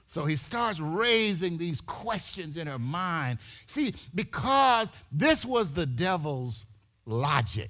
So 0.05 0.25
he 0.25 0.35
starts 0.35 0.79
raising 0.79 1.57
these 1.57 1.79
questions 1.79 2.57
in 2.57 2.67
her 2.67 2.77
mind. 2.77 3.39
See, 3.67 3.95
because 4.13 4.91
this 5.11 5.45
was 5.45 5.71
the 5.71 5.85
devil's 5.85 6.65
logic. 7.05 7.69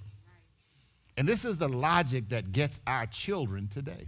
And 1.17 1.27
this 1.27 1.45
is 1.45 1.59
the 1.59 1.67
logic 1.67 2.29
that 2.29 2.51
gets 2.51 2.79
our 2.87 3.05
children 3.05 3.67
today. 3.67 4.07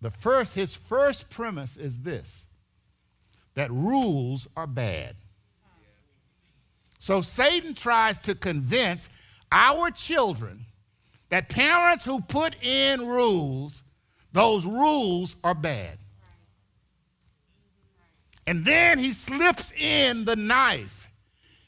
The 0.00 0.10
first, 0.12 0.54
his 0.54 0.74
first 0.74 1.30
premise 1.30 1.76
is 1.76 2.02
this 2.02 2.46
that 3.54 3.70
rules 3.72 4.48
are 4.56 4.68
bad. 4.68 5.16
So 6.98 7.22
Satan 7.22 7.74
tries 7.74 8.20
to 8.20 8.34
convince 8.34 9.08
our 9.52 9.90
children 9.90 10.64
that 11.28 11.48
parents 11.48 12.04
who 12.04 12.20
put 12.20 12.62
in 12.64 13.06
rules 13.06 13.82
those 14.32 14.64
rules 14.64 15.36
are 15.42 15.54
bad. 15.54 15.98
And 18.46 18.64
then 18.64 18.98
he 18.98 19.12
slips 19.12 19.72
in 19.72 20.24
the 20.24 20.36
knife. 20.36 21.08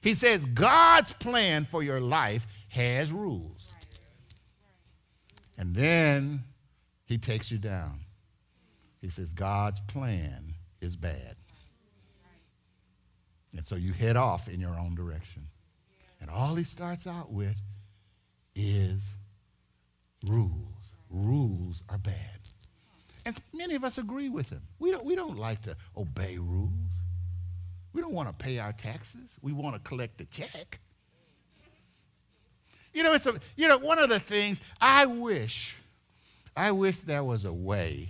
He 0.01 0.15
says, 0.15 0.45
God's 0.45 1.13
plan 1.15 1.65
for 1.65 1.83
your 1.83 2.01
life 2.01 2.47
has 2.69 3.13
rules. 3.13 3.73
And 5.59 5.75
then 5.75 6.43
he 7.05 7.19
takes 7.19 7.53
you 7.53 7.59
down. 7.59 8.01
He 9.01 9.11
says, 9.11 9.33
God's 9.33 9.81
plan 9.81 10.55
is 10.81 10.97
bad. 10.97 11.37
And 13.57 13.67
so 13.67 13.77
you 13.77 13.93
head 13.93 14.17
off 14.17 14.49
in 14.49 14.61
your 14.61 14.77
own 14.79 14.95
direction. 14.95 15.47
And 16.21 16.31
all 16.31 16.55
he 16.55 16.65
starts 16.65 17.07
out 17.07 17.31
with 17.31 17.57
is 18.55 19.13
rules. 20.27 20.97
Rules 21.11 21.83
are 21.89 21.99
bad. 21.99 22.15
And 23.25 23.37
many 23.55 23.75
of 23.75 23.85
us 23.85 23.99
agree 23.99 24.29
with 24.29 24.51
him. 24.51 24.63
We 24.79 24.91
don't, 24.91 25.05
we 25.05 25.15
don't 25.15 25.39
like 25.39 25.63
to 25.63 25.77
obey 25.97 26.39
rules. 26.39 26.71
We 27.93 28.01
don't 28.01 28.13
want 28.13 28.29
to 28.29 28.45
pay 28.45 28.59
our 28.59 28.73
taxes. 28.73 29.37
We 29.43 29.53
want 29.53 29.77
to 29.77 29.89
collect 29.89 30.19
the 30.19 30.25
check. 30.25 30.81
You 32.95 33.03
know, 33.03 33.15
it's 33.15 33.27
a, 33.27 33.35
you 33.57 33.69
know, 33.69 33.79
one 33.79 33.99
of 33.99 34.11
the 34.11 34.21
things 34.21 34.61
I 34.81 35.07
wish, 35.07 35.79
I 36.57 36.73
wish 36.73 37.01
there 37.01 37.25
was 37.25 37.45
a 37.45 37.53
way 37.53 38.09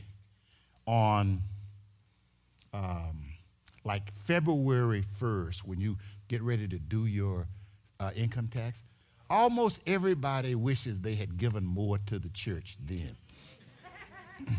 on 0.86 1.42
um, 2.72 3.24
like 3.84 4.12
February 4.20 5.02
1st 5.20 5.58
when 5.60 5.80
you 5.80 5.98
get 6.28 6.42
ready 6.42 6.66
to 6.68 6.78
do 6.78 7.06
your 7.06 7.46
uh, 8.00 8.10
income 8.16 8.48
tax. 8.48 8.82
Almost 9.32 9.88
everybody 9.88 10.54
wishes 10.54 11.00
they 11.00 11.14
had 11.14 11.38
given 11.38 11.64
more 11.64 11.96
to 12.04 12.18
the 12.18 12.28
church 12.28 12.76
then. 12.84 13.16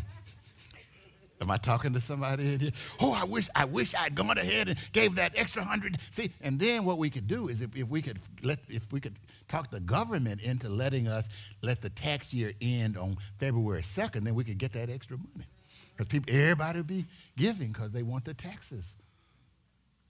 Am 1.40 1.48
I 1.48 1.58
talking 1.58 1.92
to 1.92 2.00
somebody 2.00 2.54
in 2.54 2.58
here? 2.58 2.70
Oh, 2.98 3.12
I 3.12 3.22
wish 3.22 3.48
I 3.54 3.66
wish 3.66 3.94
I'd 3.94 4.16
gone 4.16 4.36
ahead 4.36 4.70
and 4.70 4.78
gave 4.90 5.14
that 5.14 5.30
extra 5.36 5.62
hundred. 5.62 5.98
See, 6.10 6.32
and 6.42 6.58
then 6.58 6.84
what 6.84 6.98
we 6.98 7.08
could 7.08 7.28
do 7.28 7.46
is 7.46 7.60
if, 7.60 7.76
if 7.76 7.86
we 7.86 8.02
could 8.02 8.18
let 8.42 8.58
if 8.68 8.92
we 8.92 8.98
could 8.98 9.14
talk 9.46 9.70
the 9.70 9.78
government 9.78 10.42
into 10.42 10.68
letting 10.68 11.06
us 11.06 11.28
let 11.62 11.80
the 11.80 11.90
tax 11.90 12.34
year 12.34 12.52
end 12.60 12.96
on 12.96 13.16
February 13.38 13.82
2nd, 13.82 14.24
then 14.24 14.34
we 14.34 14.42
could 14.42 14.58
get 14.58 14.72
that 14.72 14.90
extra 14.90 15.16
money. 15.16 15.46
Because 15.92 16.08
people 16.08 16.34
everybody 16.34 16.80
would 16.80 16.88
be 16.88 17.04
giving 17.36 17.68
because 17.68 17.92
they 17.92 18.02
want 18.02 18.24
the 18.24 18.34
taxes. 18.34 18.96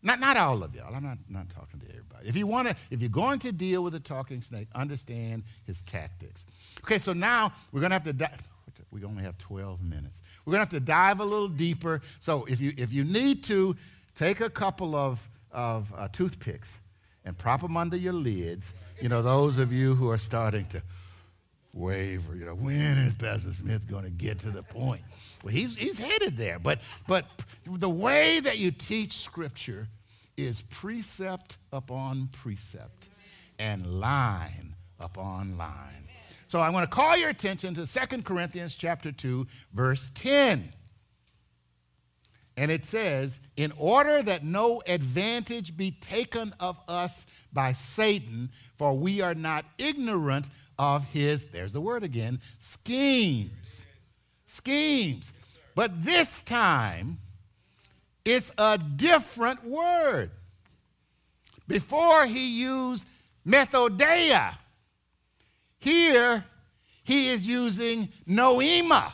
Not, 0.05 0.21
not 0.21 0.37
all 0.37 0.63
of 0.63 0.75
y'all. 0.77 0.95
I'm 0.95 1.03
not, 1.03 1.19
not 1.29 1.51
talking 1.51 1.81
to 1.81 1.87
everybody. 1.89 2.29
If 2.29 2.37
you 2.37 2.47
want 2.47 2.69
to, 2.69 2.77
if 2.91 3.01
you're 3.01 3.11
going 3.11 3.41
to 3.41 3.51
deal 3.51 3.83
with 3.83 3.95
a 3.97 4.01
talking 4.01 4.43
snake, 4.43 4.69
understand 4.75 5.43
his 5.67 5.83
tactics. 5.83 6.47
Okay, 6.85 6.99
so 6.99 7.13
now 7.13 7.53
we're 7.73 7.81
to 7.91 7.95
have 7.95 8.05
to. 8.05 8.13
Di- 8.13 8.31
we 8.91 9.03
only 9.03 9.25
have 9.25 9.37
12 9.39 9.83
minutes. 9.83 10.21
We're 10.45 10.53
to 10.53 10.59
have 10.61 10.69
to 10.69 10.81
dive 10.81 11.19
a 11.19 11.25
little 11.25 11.49
deeper. 11.49 12.01
So 12.21 12.45
if 12.45 12.61
you, 12.61 12.73
if 12.77 12.93
you 12.93 13.03
need 13.03 13.43
to, 13.45 13.77
take 14.15 14.41
a 14.41 14.51
couple 14.51 14.95
of, 14.95 15.29
of 15.53 15.93
uh, 15.97 16.09
toothpicks 16.09 16.79
and 17.25 17.37
prop 17.37 17.61
them 17.61 17.77
under 17.77 17.97
your 17.97 18.13
lids. 18.13 18.73
You 19.01 19.09
know, 19.09 19.23
those 19.23 19.59
of 19.59 19.73
you 19.73 19.95
who 19.95 20.11
are 20.11 20.19
starting 20.19 20.67
to 20.67 20.83
waver, 21.73 22.37
you 22.37 22.47
know, 22.47 22.55
when 22.55 22.99
is 22.99 23.15
Pastor 23.15 23.53
Smith 23.53 23.89
going 23.89 24.05
to 24.05 24.11
get 24.11 24.39
to 24.41 24.51
the 24.51 24.63
point? 24.63 25.01
Well, 25.45 25.53
he's, 25.53 25.77
he's 25.77 25.99
headed 25.99 26.39
there. 26.39 26.59
But, 26.59 26.81
but 27.07 27.27
the 27.67 27.89
way 27.89 28.41
that 28.41 28.59
you 28.59 28.71
teach 28.71 29.13
Scripture 29.13 29.87
is 30.39 30.63
precept 30.63 31.59
upon 31.71 32.29
precept 32.29 33.09
and 33.59 34.01
line 34.01 34.75
upon 34.99 35.59
line. 35.59 36.09
So 36.47 36.61
I 36.61 36.71
want 36.71 36.91
to 36.91 36.95
call 36.95 37.17
your 37.17 37.29
attention 37.29 37.75
to 37.75 37.87
2 37.87 38.23
Corinthians 38.23 38.75
chapter 38.75 39.13
2 39.13 39.47
verse 39.73 40.11
10. 40.15 40.69
And 42.57 42.71
it 42.71 42.85
says, 42.85 43.41
"In 43.57 43.73
order 43.77 44.23
that 44.23 44.45
no 44.45 44.81
advantage 44.87 45.77
be 45.77 45.91
taken 45.91 46.55
of 46.61 46.79
us 46.87 47.27
by 47.53 47.73
Satan, 47.73 48.53
for 48.77 48.97
we 48.97 49.21
are 49.21 49.35
not 49.35 49.65
ignorant 49.77 50.49
of 50.79 51.05
his 51.13 51.47
there's 51.47 51.73
the 51.73 51.81
word 51.81 52.05
again, 52.05 52.41
schemes." 52.59 53.85
Schemes. 54.47 55.33
But 55.75 56.05
this 56.05 56.43
time 56.43 57.19
it's 58.25 58.53
a 58.57 58.79
different 58.79 59.65
word. 59.65 60.31
Before 61.67 62.27
he 62.27 62.61
used 62.63 63.07
methodeia 63.47 64.57
here, 65.79 66.45
he 67.05 67.29
is 67.29 67.47
using 67.47 68.09
noema. 68.27 69.13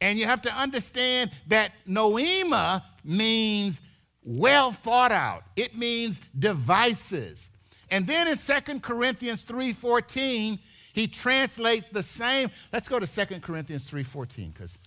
And 0.00 0.18
you 0.18 0.26
have 0.26 0.42
to 0.42 0.54
understand 0.54 1.30
that 1.48 1.72
noema 1.86 2.82
means 3.04 3.80
well 4.24 4.72
thought 4.72 5.12
out. 5.12 5.44
It 5.56 5.76
means 5.76 6.20
devices. 6.38 7.48
And 7.90 8.06
then 8.06 8.26
in 8.26 8.38
2 8.38 8.80
Corinthians 8.80 9.44
3:14, 9.44 10.58
he 10.92 11.06
translates 11.06 11.88
the 11.88 12.02
same. 12.02 12.50
Let's 12.72 12.88
go 12.88 12.98
to 12.98 13.06
2 13.06 13.40
Corinthians 13.40 13.88
3:14 13.88 14.52
cuz 14.52 14.78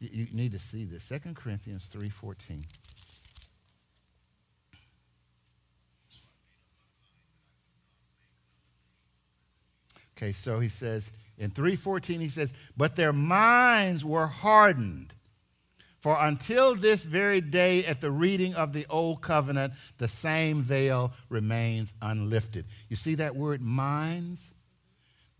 you 0.00 0.26
need 0.32 0.52
to 0.52 0.58
see 0.58 0.84
this. 0.84 1.04
2 1.08 1.34
Corinthians 1.34 1.88
3:14. 1.88 2.64
Okay, 10.16 10.32
so 10.32 10.60
he 10.60 10.68
says 10.68 11.10
in 11.38 11.50
3:14 11.50 12.20
he 12.20 12.28
says, 12.28 12.52
"But 12.76 12.96
their 12.96 13.12
minds 13.12 14.04
were 14.04 14.26
hardened. 14.26 15.14
For 16.00 16.16
until 16.18 16.74
this 16.74 17.04
very 17.04 17.42
day 17.42 17.84
at 17.84 18.00
the 18.00 18.10
reading 18.10 18.54
of 18.54 18.72
the 18.72 18.86
old 18.86 19.20
covenant, 19.20 19.74
the 19.98 20.08
same 20.08 20.62
veil 20.62 21.12
remains 21.28 21.92
unlifted." 22.00 22.66
You 22.88 22.96
see 22.96 23.14
that 23.16 23.36
word 23.36 23.62
minds? 23.62 24.50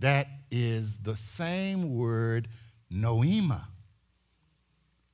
That 0.01 0.29
is 0.51 0.99
the 0.99 1.17
same 1.17 1.95
word 1.95 2.49
noema. 2.93 3.67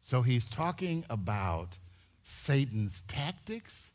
So 0.00 0.22
he's 0.22 0.48
talking 0.48 1.04
about 1.10 1.78
Satan's 2.22 3.00
tactics. 3.02 3.90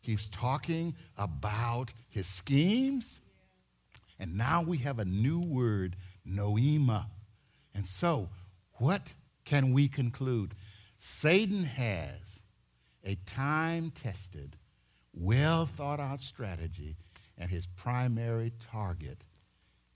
He's 0.00 0.26
talking 0.26 0.94
about 1.16 1.92
his 2.10 2.26
schemes. 2.26 3.20
And 4.18 4.36
now 4.36 4.62
we 4.62 4.78
have 4.78 4.98
a 4.98 5.04
new 5.04 5.40
word, 5.40 5.94
noema. 6.28 7.06
And 7.72 7.86
so, 7.86 8.28
what 8.74 9.12
can 9.44 9.72
we 9.72 9.86
conclude? 9.86 10.54
Satan 10.98 11.62
has 11.64 12.40
a 13.04 13.14
time 13.26 13.92
tested, 13.92 14.56
well 15.12 15.66
thought 15.66 16.00
out 16.00 16.20
strategy, 16.20 16.96
and 17.38 17.50
his 17.50 17.66
primary 17.66 18.52
target 18.58 19.24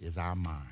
is 0.00 0.18
our 0.18 0.34
mind. 0.34 0.64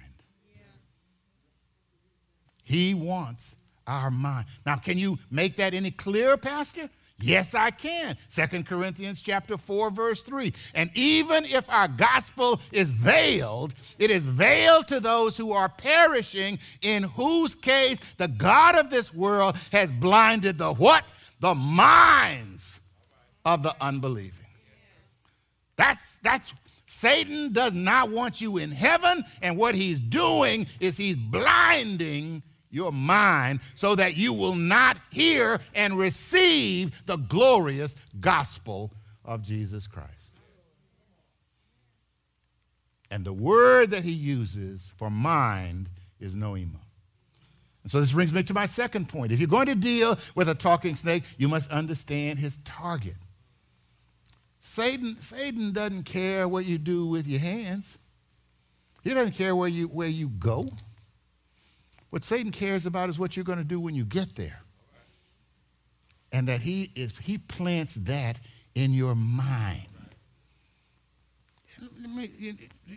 He 2.62 2.94
wants 2.94 3.54
our 3.86 4.10
mind. 4.10 4.46
Now, 4.64 4.76
can 4.76 4.98
you 4.98 5.18
make 5.30 5.56
that 5.56 5.72
any 5.72 5.90
clearer, 5.92 6.36
Pastor? 6.36 6.88
Yes, 7.18 7.54
I 7.54 7.70
can. 7.70 8.16
Second 8.28 8.66
Corinthians 8.66 9.22
chapter 9.22 9.56
4 9.56 9.90
verse 9.90 10.22
3. 10.22 10.52
And 10.74 10.90
even 10.94 11.46
if 11.46 11.68
our 11.70 11.88
gospel 11.88 12.60
is 12.72 12.90
veiled, 12.90 13.72
it 13.98 14.10
is 14.10 14.22
veiled 14.24 14.88
to 14.88 15.00
those 15.00 15.36
who 15.36 15.52
are 15.52 15.68
perishing 15.68 16.58
in 16.82 17.04
whose 17.04 17.54
case 17.54 18.00
the 18.18 18.28
god 18.28 18.76
of 18.76 18.90
this 18.90 19.14
world 19.14 19.56
has 19.72 19.90
blinded 19.90 20.58
the 20.58 20.74
what? 20.74 21.04
The 21.40 21.54
minds 21.54 22.80
of 23.46 23.62
the 23.62 23.74
unbelieving. 23.80 24.32
That's 25.76 26.16
that's 26.18 26.52
Satan 26.86 27.52
does 27.52 27.74
not 27.74 28.10
want 28.10 28.40
you 28.40 28.58
in 28.58 28.70
heaven 28.70 29.24
and 29.42 29.58
what 29.58 29.74
he's 29.74 29.98
doing 29.98 30.66
is 30.80 30.96
he's 30.96 31.16
blinding 31.16 32.42
your 32.70 32.92
mind 32.92 33.60
so 33.74 33.94
that 33.94 34.16
you 34.16 34.32
will 34.32 34.54
not 34.54 34.98
hear 35.10 35.60
and 35.74 35.98
receive 35.98 37.04
the 37.06 37.16
glorious 37.16 37.94
gospel 38.20 38.92
of 39.24 39.42
Jesus 39.42 39.86
Christ. 39.86 40.38
And 43.10 43.24
the 43.24 43.32
word 43.32 43.90
that 43.90 44.04
he 44.04 44.12
uses 44.12 44.92
for 44.96 45.10
mind 45.10 45.88
is 46.20 46.36
noema. 46.36 46.80
And 47.82 47.90
so 47.90 48.00
this 48.00 48.12
brings 48.12 48.32
me 48.32 48.42
to 48.44 48.54
my 48.54 48.66
second 48.66 49.08
point. 49.08 49.30
If 49.30 49.38
you're 49.38 49.48
going 49.48 49.66
to 49.66 49.76
deal 49.76 50.18
with 50.34 50.48
a 50.48 50.54
talking 50.54 50.96
snake, 50.96 51.22
you 51.38 51.46
must 51.46 51.70
understand 51.70 52.38
his 52.38 52.56
target. 52.58 53.14
Satan, 54.66 55.16
Satan 55.18 55.72
doesn't 55.72 56.02
care 56.02 56.48
what 56.48 56.64
you 56.64 56.76
do 56.76 57.06
with 57.06 57.28
your 57.28 57.38
hands. 57.38 57.96
He 59.04 59.14
doesn't 59.14 59.34
care 59.34 59.54
where 59.54 59.68
you, 59.68 59.86
where 59.86 60.08
you 60.08 60.28
go. 60.28 60.66
What 62.10 62.24
Satan 62.24 62.50
cares 62.50 62.84
about 62.84 63.08
is 63.08 63.16
what 63.16 63.36
you're 63.36 63.44
going 63.44 63.58
to 63.58 63.64
do 63.64 63.78
when 63.78 63.94
you 63.94 64.04
get 64.04 64.34
there. 64.34 64.60
And 66.32 66.48
that 66.48 66.60
he 66.60 66.90
is 66.96 67.16
he 67.16 67.38
plants 67.38 67.94
that 67.94 68.40
in 68.74 68.92
your 68.92 69.14
mind. 69.14 69.86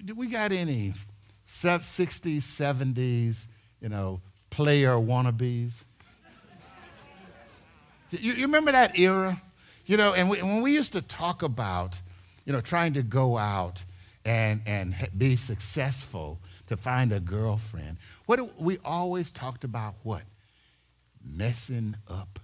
Do 0.06 0.16
we 0.16 0.26
got 0.26 0.52
any 0.52 0.94
60s, 1.48 2.40
70s, 2.40 3.46
you 3.80 3.90
know, 3.90 4.22
player 4.50 4.94
wannabes. 4.94 5.84
You, 8.10 8.34
you 8.34 8.46
remember 8.48 8.72
that 8.72 8.98
era? 8.98 9.40
You 9.90 9.98
know, 9.98 10.14
and 10.14 10.30
we, 10.30 10.40
when 10.44 10.62
we 10.62 10.72
used 10.72 10.94
to 10.94 11.02
talk 11.02 11.42
about, 11.42 12.00
you 12.46 12.54
know, 12.54 12.62
trying 12.62 12.94
to 12.94 13.02
go 13.02 13.40
out 13.40 13.84
and, 14.24 14.62
and 14.68 14.94
be 15.18 15.36
successful 15.36 16.38
to 16.68 16.78
find 16.78 17.12
a 17.12 17.20
girlfriend, 17.20 17.98
what 18.28 18.62
we 18.62 18.78
always 18.86 19.32
talked 19.32 19.64
about 19.64 19.96
what? 20.04 20.22
Messing 21.26 21.96
up 22.08 22.38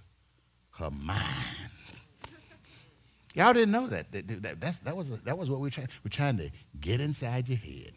her 0.72 0.90
mind. 0.90 1.22
Y'all 3.36 3.52
didn't 3.52 3.70
know 3.70 3.86
that. 3.86 4.10
That, 4.10 4.42
that, 4.42 4.80
that, 4.82 4.96
was, 4.96 5.22
that 5.22 5.38
was 5.38 5.48
what 5.48 5.60
we 5.60 5.68
were 5.68 5.70
trying. 5.70 5.88
We're 6.02 6.08
trying 6.08 6.38
to 6.38 6.50
get 6.80 7.00
inside 7.00 7.48
your 7.48 7.58
head. 7.58 7.92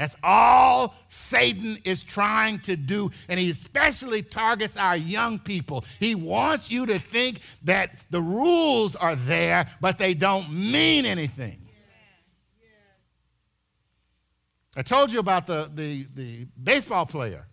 That's 0.00 0.16
all 0.22 0.94
Satan 1.08 1.76
is 1.84 2.02
trying 2.02 2.60
to 2.60 2.74
do. 2.74 3.10
And 3.28 3.38
he 3.38 3.50
especially 3.50 4.22
targets 4.22 4.78
our 4.78 4.96
young 4.96 5.38
people. 5.38 5.84
He 5.98 6.14
wants 6.14 6.70
you 6.70 6.86
to 6.86 6.98
think 6.98 7.42
that 7.64 7.90
the 8.08 8.22
rules 8.22 8.96
are 8.96 9.14
there, 9.14 9.68
but 9.78 9.98
they 9.98 10.14
don't 10.14 10.50
mean 10.50 11.04
anything. 11.04 11.60
I 14.74 14.80
told 14.80 15.12
you 15.12 15.18
about 15.18 15.46
the, 15.46 15.70
the, 15.74 16.06
the 16.14 16.46
baseball 16.64 17.04
player. 17.04 17.46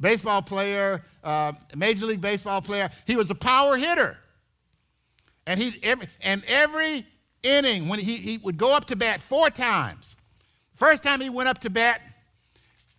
Baseball 0.00 0.42
player, 0.42 1.04
uh, 1.22 1.52
Major 1.76 2.06
League 2.06 2.20
Baseball 2.20 2.60
player. 2.60 2.90
He 3.06 3.14
was 3.14 3.30
a 3.30 3.36
power 3.36 3.76
hitter. 3.76 4.16
And, 5.46 5.60
he, 5.60 5.78
every, 5.84 6.08
and 6.22 6.42
every 6.48 7.06
inning, 7.44 7.86
when 7.86 8.00
he, 8.00 8.16
he 8.16 8.38
would 8.38 8.58
go 8.58 8.74
up 8.74 8.86
to 8.86 8.96
bat 8.96 9.20
four 9.20 9.48
times, 9.48 10.16
first 10.82 11.04
time 11.04 11.20
he 11.20 11.30
went 11.30 11.48
up 11.48 11.58
to 11.58 11.70
bat, 11.70 12.02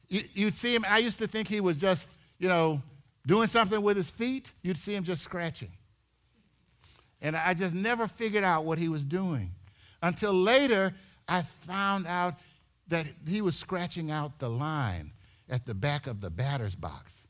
you, 0.08 0.22
you'd 0.34 0.56
see 0.56 0.74
him. 0.74 0.86
I 0.88 1.00
used 1.00 1.20
to 1.20 1.28
think 1.28 1.50
he 1.50 1.60
was 1.60 1.82
just, 1.82 2.08
you 2.40 2.48
know, 2.48 2.82
doing 3.28 3.48
something 3.48 3.82
with 3.82 3.98
his 3.98 4.10
feet. 4.10 4.52
You'd 4.62 4.78
see 4.78 4.96
him 4.96 5.04
just 5.04 5.22
scratching. 5.22 5.72
And 7.22 7.36
I 7.36 7.54
just 7.54 7.74
never 7.74 8.08
figured 8.08 8.46
out 8.46 8.64
what 8.64 8.78
he 8.80 8.88
was 8.88 9.06
doing 9.06 9.52
until 10.02 10.34
later 10.34 10.94
I 11.28 11.42
found 11.42 12.08
out 12.08 12.36
that 12.88 13.06
he 13.28 13.42
was 13.42 13.58
scratching 13.58 14.12
out 14.12 14.40
the 14.40 14.50
line 14.50 15.12
at 15.50 15.66
the 15.66 15.74
back 15.74 16.08
of 16.08 16.22
the 16.22 16.30
batter's 16.30 16.76
box 16.76 17.22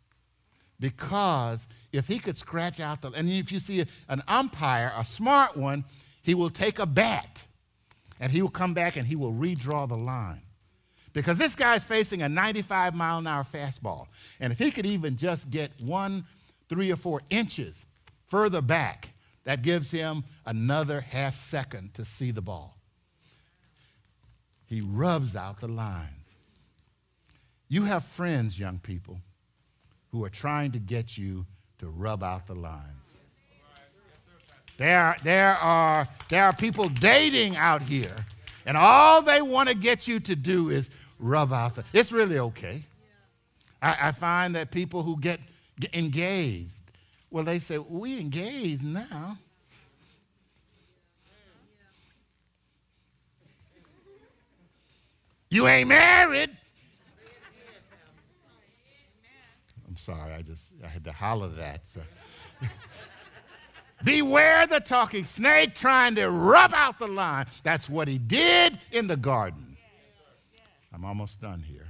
because 0.80 1.66
if 1.92 2.08
he 2.08 2.20
could 2.20 2.38
scratch 2.38 2.80
out 2.80 3.02
the, 3.02 3.12
and 3.12 3.28
if 3.28 3.52
you 3.52 3.60
see 3.60 3.84
an 4.08 4.22
umpire, 4.28 4.92
a 4.98 5.06
smart 5.06 5.58
one, 5.58 5.84
he 6.22 6.36
will 6.36 6.50
take 6.52 6.78
a 6.78 6.86
bat 6.86 7.44
and 8.20 8.32
he 8.32 8.42
will 8.42 8.50
come 8.50 8.74
back 8.74 8.96
and 8.96 9.06
he 9.06 9.16
will 9.16 9.34
redraw 9.34 9.88
the 9.88 9.98
line. 9.98 10.43
Because 11.13 11.38
this 11.38 11.56
guy's 11.56 11.84
facing 11.84 12.23
a 12.23 12.30
95 12.30 12.95
mile 12.95 13.19
an 13.19 13.28
hour 13.28 13.43
fastball. 13.43 14.08
And 14.39 14.52
if 14.52 14.60
he 14.60 14.71
could 14.71 14.86
even 14.86 15.15
just 15.15 15.52
get 15.52 15.71
one, 15.86 16.26
three, 16.67 16.91
or 16.91 16.95
four 16.95 17.21
inches 17.30 17.86
further 18.28 18.62
back, 18.62 19.10
that 19.43 19.62
gives 19.62 19.91
him 19.91 20.23
another 20.45 21.02
half 21.02 21.36
second 21.36 21.93
to 21.95 22.06
see 22.06 22.32
the 22.32 22.41
ball. 22.41 22.78
He 24.65 24.82
rubs 24.82 25.36
out 25.36 25.60
the 25.60 25.67
lines. 25.67 26.34
You 27.69 27.84
have 27.84 28.04
friends, 28.04 28.60
young 28.60 28.80
people, 28.80 29.19
who 30.12 30.23
are 30.23 30.30
trying 30.30 30.71
to 30.71 30.80
get 30.80 31.17
you 31.17 31.45
to 31.80 31.89
rub 31.89 32.23
out 32.23 32.47
the 32.47 32.56
lines. 32.56 33.17
There, 34.78 35.15
there, 35.23 35.54
are, 35.56 36.08
there 36.30 36.45
are 36.45 36.54
people 36.54 36.89
dating 36.89 37.56
out 37.56 37.82
here, 37.82 38.26
and 38.65 38.76
all 38.76 39.21
they 39.21 39.41
want 39.41 39.69
to 39.69 39.76
get 39.76 40.08
you 40.08 40.19
to 40.21 40.36
do 40.36 40.69
is 40.69 40.89
rub 41.24 41.54
out 41.54 41.76
the. 41.76 41.84
It's 41.94 42.12
really 42.12 42.38
okay. 42.38 42.84
I, 43.82 43.98
I 44.02 44.12
find 44.12 44.56
that 44.56 44.72
people 44.72 45.04
who 45.04 45.20
get, 45.20 45.40
get 45.80 45.96
engaged, 45.96 46.82
well, 47.32 47.44
they 47.44 47.60
say, 47.60 47.78
we 47.78 48.20
engaged 48.20 48.84
now. 48.84 49.38
You 55.50 55.68
ain't 55.68 55.90
married. 55.90 56.50
I'm 59.88 59.98
sorry, 59.98 60.34
I 60.34 60.42
just 60.42 60.72
I 60.84 60.88
had 60.88 61.04
to 61.04 61.12
holler 61.12 61.50
that. 61.50 61.86
So. 61.86 62.02
Beware 64.04 64.66
the 64.66 64.80
talking 64.80 65.24
snake 65.24 65.76
trying 65.76 66.16
to 66.16 66.30
rub 66.32 66.74
out 66.74 66.98
the 66.98 67.08
line. 67.08 67.46
That's 67.62 67.88
what 67.88 68.08
he 68.08 68.18
did 68.18 68.80
in 68.92 69.06
the 69.06 69.16
garden. 69.16 69.62
I'm 70.94 71.06
almost 71.06 71.42
done 71.42 71.62
here. 71.62 71.88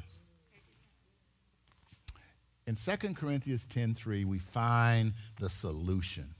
In 2.65 2.75
2 2.75 3.15
Corinthians 3.15 3.65
10:3, 3.65 4.23
we 4.23 4.39
find 4.39 5.13
the 5.39 5.49
solution. 5.49 6.33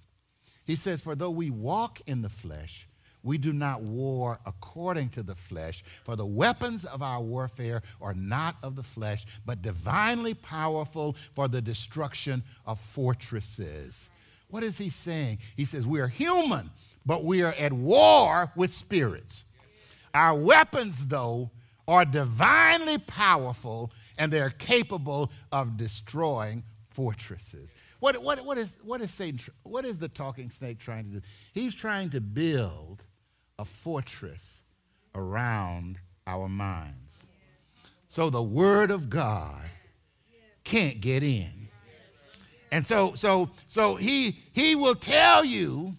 He 0.66 0.78
says, 0.78 1.02
For 1.02 1.16
though 1.16 1.32
we 1.32 1.50
walk 1.50 2.00
in 2.08 2.22
the 2.22 2.30
flesh, 2.30 2.88
we 3.22 3.38
do 3.38 3.54
not 3.54 3.82
war 3.82 4.38
according 4.46 5.10
to 5.10 5.24
the 5.24 5.36
flesh, 5.36 5.84
for 6.04 6.16
the 6.16 6.26
weapons 6.26 6.86
of 6.86 7.02
our 7.02 7.22
warfare 7.22 7.82
are 8.02 8.14
not 8.14 8.56
of 8.64 8.76
the 8.76 8.84
flesh, 8.84 9.26
but 9.46 9.62
divinely 9.62 10.34
powerful 10.34 11.16
for 11.34 11.48
the 11.48 11.62
destruction 11.62 12.44
of 12.66 12.80
fortresses. 12.80 14.10
What 14.50 14.64
is 14.64 14.78
he 14.78 14.90
saying? 14.90 15.40
He 15.58 15.66
says, 15.66 15.86
We 15.86 16.00
are 16.00 16.08
human, 16.08 16.70
but 17.06 17.26
we 17.26 17.42
are 17.44 17.56
at 17.58 17.74
war 17.74 18.52
with 18.56 18.72
spirits. 18.72 19.54
Our 20.14 20.36
weapons, 20.36 21.08
though, 21.08 21.50
are 21.88 22.06
divinely 22.06 22.98
powerful 22.98 23.92
and 24.18 24.32
they're 24.32 24.50
capable 24.50 25.32
of 25.52 25.78
destroying 25.78 26.64
fortresses. 26.92 27.76
What, 28.00 28.22
what, 28.22 28.46
what, 28.46 28.58
is, 28.58 28.78
what 28.84 29.02
is 29.02 29.12
Satan, 29.12 29.40
what 29.64 29.86
is 29.86 29.98
the 29.98 30.08
talking 30.08 30.50
snake 30.50 30.80
trying 30.80 31.06
to 31.06 31.20
do? 31.20 31.22
He's 31.54 31.76
trying 31.76 32.10
to 32.12 32.22
build 32.22 33.04
a 33.60 33.66
fortress 33.66 34.64
around 35.16 35.98
our 36.28 36.48
minds. 36.48 37.28
So 38.08 38.30
the 38.30 38.44
Word 38.44 38.92
of 38.92 39.10
God 39.10 39.62
can't 40.64 41.02
get 41.02 41.24
in. 41.24 41.68
And 42.72 42.86
so, 42.86 43.14
so, 43.14 43.52
so 43.68 43.96
he, 43.96 44.38
he 44.54 44.76
will 44.76 44.96
tell 44.96 45.46
you 45.46 45.96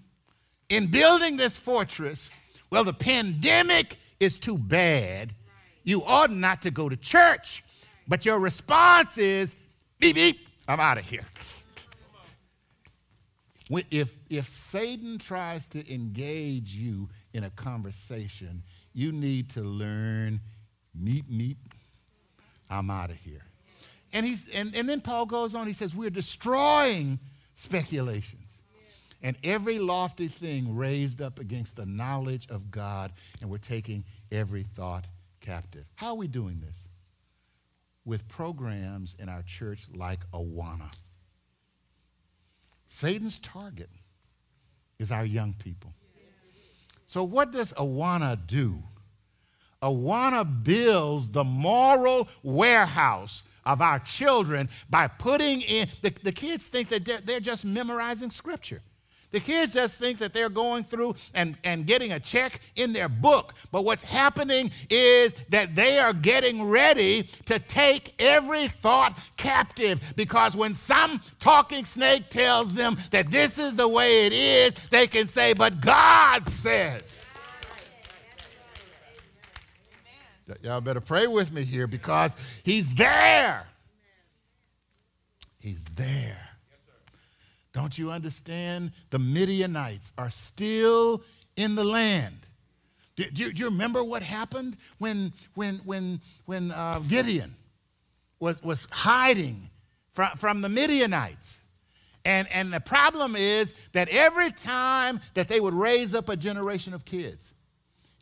in 0.68 0.86
building 0.86 1.36
this 1.36 1.56
fortress, 1.56 2.30
well, 2.70 2.84
the 2.84 2.92
pandemic 2.92 3.96
is 4.18 4.38
too 4.38 4.58
bad. 4.58 5.32
You 5.84 6.02
ought 6.04 6.30
not 6.30 6.62
to 6.62 6.70
go 6.70 6.88
to 6.88 6.96
church. 6.96 7.62
But 8.06 8.26
your 8.26 8.38
response 8.38 9.16
is, 9.16 9.56
beep, 9.98 10.16
beep, 10.16 10.38
I'm 10.68 10.80
out 10.80 10.98
of 10.98 11.08
here. 11.08 11.22
If, 13.90 14.14
if 14.28 14.48
Satan 14.48 15.18
tries 15.18 15.68
to 15.68 15.92
engage 15.92 16.70
you 16.74 17.08
in 17.32 17.44
a 17.44 17.50
conversation, 17.50 18.62
you 18.92 19.10
need 19.10 19.50
to 19.50 19.62
learn 19.62 20.40
meep, 20.98 21.24
meep, 21.24 21.56
I'm 22.68 22.90
out 22.90 23.10
of 23.10 23.16
here. 23.16 23.42
And, 24.12 24.26
he's, 24.26 24.48
and, 24.54 24.76
and 24.76 24.88
then 24.88 25.00
Paul 25.00 25.26
goes 25.26 25.54
on, 25.54 25.66
he 25.66 25.72
says, 25.72 25.94
We're 25.94 26.10
destroying 26.10 27.18
speculations 27.54 28.58
and 29.24 29.36
every 29.42 29.78
lofty 29.78 30.28
thing 30.28 30.76
raised 30.76 31.22
up 31.22 31.38
against 31.38 31.76
the 31.76 31.86
knowledge 31.86 32.46
of 32.50 32.70
God, 32.70 33.10
and 33.40 33.50
we're 33.50 33.56
taking 33.56 34.04
every 34.30 34.64
thought 34.74 35.06
captive. 35.44 35.84
How 35.94 36.08
are 36.08 36.14
we 36.14 36.26
doing 36.26 36.60
this? 36.60 36.88
With 38.04 38.28
programs 38.28 39.16
in 39.18 39.28
our 39.28 39.42
church 39.42 39.86
like 39.94 40.20
Awana. 40.32 40.94
Satan's 42.88 43.38
target 43.38 43.90
is 44.98 45.10
our 45.10 45.24
young 45.24 45.54
people. 45.54 45.92
So, 47.06 47.24
what 47.24 47.52
does 47.52 47.72
Awana 47.74 48.38
do? 48.46 48.82
Awana 49.82 50.64
builds 50.64 51.30
the 51.30 51.44
moral 51.44 52.28
warehouse 52.42 53.50
of 53.66 53.82
our 53.82 53.98
children 53.98 54.68
by 54.88 55.08
putting 55.08 55.60
in, 55.62 55.88
the, 56.00 56.10
the 56.22 56.32
kids 56.32 56.68
think 56.68 56.88
that 56.88 57.04
they're, 57.04 57.20
they're 57.20 57.40
just 57.40 57.64
memorizing 57.64 58.30
scripture. 58.30 58.80
The 59.34 59.40
kids 59.40 59.74
just 59.74 59.98
think 59.98 60.18
that 60.18 60.32
they're 60.32 60.48
going 60.48 60.84
through 60.84 61.16
and, 61.34 61.58
and 61.64 61.88
getting 61.88 62.12
a 62.12 62.20
check 62.20 62.60
in 62.76 62.92
their 62.92 63.08
book. 63.08 63.52
But 63.72 63.84
what's 63.84 64.04
happening 64.04 64.70
is 64.88 65.34
that 65.48 65.74
they 65.74 65.98
are 65.98 66.12
getting 66.12 66.62
ready 66.62 67.24
to 67.46 67.58
take 67.58 68.14
every 68.22 68.68
thought 68.68 69.18
captive 69.36 70.00
because 70.14 70.54
when 70.54 70.76
some 70.76 71.20
talking 71.40 71.84
snake 71.84 72.30
tells 72.30 72.74
them 72.74 72.96
that 73.10 73.28
this 73.28 73.58
is 73.58 73.74
the 73.74 73.88
way 73.88 74.26
it 74.26 74.32
is, 74.32 74.72
they 74.90 75.08
can 75.08 75.26
say, 75.26 75.52
But 75.52 75.80
God 75.80 76.46
says. 76.46 77.26
Y'all 80.62 80.80
better 80.80 81.00
pray 81.00 81.26
with 81.26 81.50
me 81.50 81.64
here 81.64 81.88
because 81.88 82.36
He's 82.62 82.94
there. 82.94 83.66
He's 85.58 85.84
there. 85.86 86.53
Don't 87.74 87.98
you 87.98 88.10
understand? 88.10 88.92
The 89.10 89.18
Midianites 89.18 90.12
are 90.16 90.30
still 90.30 91.22
in 91.56 91.74
the 91.74 91.84
land. 91.84 92.38
Do, 93.16 93.24
do, 93.24 93.52
do 93.52 93.62
you 93.62 93.68
remember 93.68 94.02
what 94.02 94.22
happened 94.22 94.76
when, 94.98 95.32
when, 95.54 95.74
when, 95.84 96.20
when 96.46 96.70
uh, 96.70 97.00
Gideon 97.08 97.54
was, 98.40 98.62
was 98.62 98.86
hiding 98.90 99.68
from, 100.12 100.30
from 100.36 100.60
the 100.60 100.68
Midianites. 100.68 101.60
And, 102.24 102.48
and 102.52 102.72
the 102.72 102.80
problem 102.80 103.36
is 103.36 103.74
that 103.92 104.08
every 104.08 104.50
time 104.50 105.20
that 105.34 105.48
they 105.48 105.60
would 105.60 105.74
raise 105.74 106.14
up 106.14 106.28
a 106.28 106.36
generation 106.36 106.94
of 106.94 107.04
kids, 107.04 107.52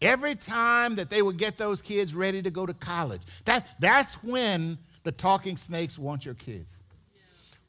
every 0.00 0.34
time 0.34 0.96
that 0.96 1.08
they 1.08 1.22
would 1.22 1.38
get 1.38 1.56
those 1.56 1.80
kids 1.80 2.14
ready 2.14 2.42
to 2.42 2.50
go 2.50 2.66
to 2.66 2.74
college, 2.74 3.20
that, 3.44 3.66
that's 3.78 4.22
when 4.24 4.76
the 5.04 5.12
talking 5.12 5.56
snakes 5.56 5.98
want 5.98 6.24
your 6.24 6.34
kids 6.34 6.76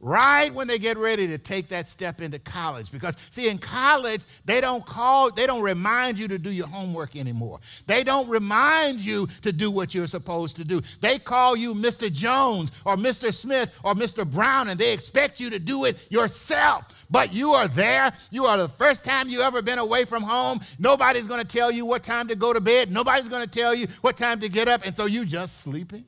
right 0.03 0.53
when 0.53 0.67
they 0.67 0.77
get 0.77 0.97
ready 0.97 1.27
to 1.27 1.37
take 1.37 1.69
that 1.69 1.87
step 1.87 2.21
into 2.21 2.37
college. 2.37 2.91
Because 2.91 3.15
see 3.29 3.49
in 3.49 3.57
college 3.57 4.23
they 4.45 4.59
don't 4.61 4.85
call 4.85 5.31
they 5.31 5.47
don't 5.47 5.61
remind 5.61 6.19
you 6.19 6.27
to 6.27 6.37
do 6.37 6.51
your 6.51 6.67
homework 6.67 7.15
anymore. 7.15 7.59
They 7.87 8.03
don't 8.03 8.27
remind 8.27 8.99
you 8.99 9.27
to 9.41 9.53
do 9.53 9.71
what 9.71 9.95
you're 9.95 10.07
supposed 10.07 10.57
to 10.57 10.65
do. 10.65 10.81
They 10.99 11.17
call 11.17 11.55
you 11.55 11.73
mr 11.73 12.11
jones 12.11 12.71
or 12.85 12.97
mr 12.97 13.33
smith 13.33 13.73
or 13.83 13.93
mr 13.93 14.29
brown 14.29 14.67
and 14.67 14.79
they 14.79 14.91
expect 14.91 15.39
you 15.39 15.49
to 15.49 15.59
do 15.59 15.85
it 15.85 15.97
yourself. 16.11 16.83
But 17.09 17.31
you 17.33 17.51
are 17.51 17.67
there. 17.67 18.11
You 18.31 18.45
are 18.45 18.57
the 18.57 18.67
first 18.67 19.05
time 19.05 19.29
you 19.29 19.41
ever 19.41 19.61
been 19.61 19.77
away 19.77 20.03
from 20.03 20.23
home. 20.23 20.59
Nobody's 20.79 21.27
going 21.27 21.41
to 21.41 21.47
tell 21.47 21.71
you 21.71 21.85
what 21.85 22.03
time 22.03 22.27
to 22.29 22.35
go 22.35 22.53
to 22.53 22.59
bed. 22.59 22.91
Nobody's 22.91 23.29
going 23.29 23.47
to 23.47 23.59
tell 23.59 23.75
you 23.75 23.87
what 24.01 24.17
time 24.17 24.39
to 24.39 24.49
get 24.49 24.67
up. 24.67 24.85
And 24.85 24.95
so 24.95 25.05
you 25.05 25.23
just 25.23 25.61
sleeping 25.61 26.05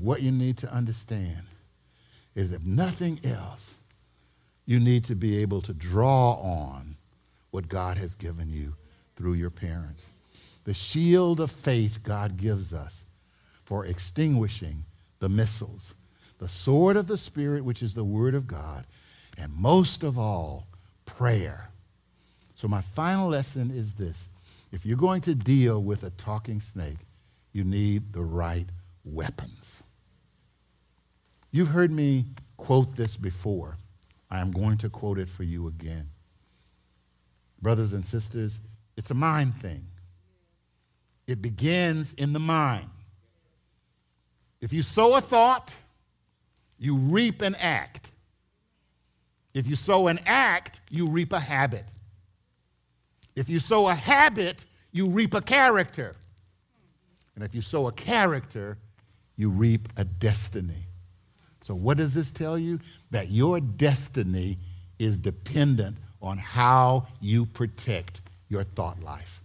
And 0.00 0.06
what 0.06 0.22
you 0.22 0.30
need 0.30 0.56
to 0.58 0.72
understand 0.72 1.42
is 2.34 2.52
if 2.52 2.64
nothing 2.64 3.20
else, 3.22 3.74
you 4.64 4.80
need 4.80 5.04
to 5.04 5.14
be 5.14 5.42
able 5.42 5.60
to 5.60 5.74
draw 5.74 6.36
on 6.40 6.96
what 7.50 7.68
God 7.68 7.98
has 7.98 8.14
given 8.14 8.50
you 8.50 8.72
through 9.14 9.34
your 9.34 9.50
parents. 9.50 10.08
The 10.64 10.72
shield 10.72 11.38
of 11.38 11.50
faith 11.50 12.02
God 12.02 12.38
gives 12.38 12.72
us 12.72 13.04
for 13.64 13.84
extinguishing 13.84 14.84
the 15.18 15.28
missiles, 15.28 15.92
the 16.38 16.48
sword 16.48 16.96
of 16.96 17.06
the 17.06 17.18
Spirit, 17.18 17.62
which 17.62 17.82
is 17.82 17.92
the 17.92 18.02
Word 18.02 18.34
of 18.34 18.46
God, 18.46 18.86
and 19.36 19.52
most 19.52 20.02
of 20.02 20.18
all, 20.18 20.66
prayer. 21.04 21.68
So, 22.54 22.68
my 22.68 22.80
final 22.80 23.28
lesson 23.28 23.70
is 23.70 23.96
this 23.96 24.30
if 24.72 24.86
you're 24.86 24.96
going 24.96 25.20
to 25.22 25.34
deal 25.34 25.82
with 25.82 26.04
a 26.04 26.10
talking 26.10 26.60
snake, 26.60 27.00
you 27.52 27.64
need 27.64 28.14
the 28.14 28.22
right 28.22 28.66
weapons. 29.04 29.82
You've 31.50 31.68
heard 31.68 31.90
me 31.90 32.26
quote 32.56 32.96
this 32.96 33.16
before. 33.16 33.76
I 34.30 34.40
am 34.40 34.52
going 34.52 34.78
to 34.78 34.90
quote 34.90 35.18
it 35.18 35.28
for 35.28 35.42
you 35.42 35.66
again. 35.66 36.10
Brothers 37.60 37.92
and 37.92 38.04
sisters, 38.04 38.60
it's 38.96 39.10
a 39.10 39.14
mind 39.14 39.54
thing. 39.56 39.86
It 41.26 41.42
begins 41.42 42.12
in 42.14 42.32
the 42.32 42.38
mind. 42.38 42.88
If 44.60 44.72
you 44.72 44.82
sow 44.82 45.16
a 45.16 45.20
thought, 45.20 45.74
you 46.78 46.96
reap 46.96 47.42
an 47.42 47.54
act. 47.56 48.10
If 49.54 49.66
you 49.66 49.74
sow 49.74 50.06
an 50.08 50.20
act, 50.26 50.80
you 50.90 51.08
reap 51.08 51.32
a 51.32 51.40
habit. 51.40 51.84
If 53.34 53.48
you 53.48 53.58
sow 53.58 53.88
a 53.88 53.94
habit, 53.94 54.64
you 54.92 55.08
reap 55.08 55.34
a 55.34 55.40
character. 55.40 56.14
And 57.34 57.44
if 57.44 57.54
you 57.54 57.62
sow 57.62 57.88
a 57.88 57.92
character, 57.92 58.78
you 59.36 59.50
reap 59.50 59.88
a 59.96 60.04
destiny. 60.04 60.86
So, 61.60 61.74
what 61.74 61.96
does 61.98 62.14
this 62.14 62.32
tell 62.32 62.58
you? 62.58 62.80
That 63.10 63.30
your 63.30 63.60
destiny 63.60 64.58
is 64.98 65.18
dependent 65.18 65.96
on 66.22 66.38
how 66.38 67.06
you 67.20 67.46
protect 67.46 68.20
your 68.48 68.64
thought 68.64 69.02
life. 69.02 69.40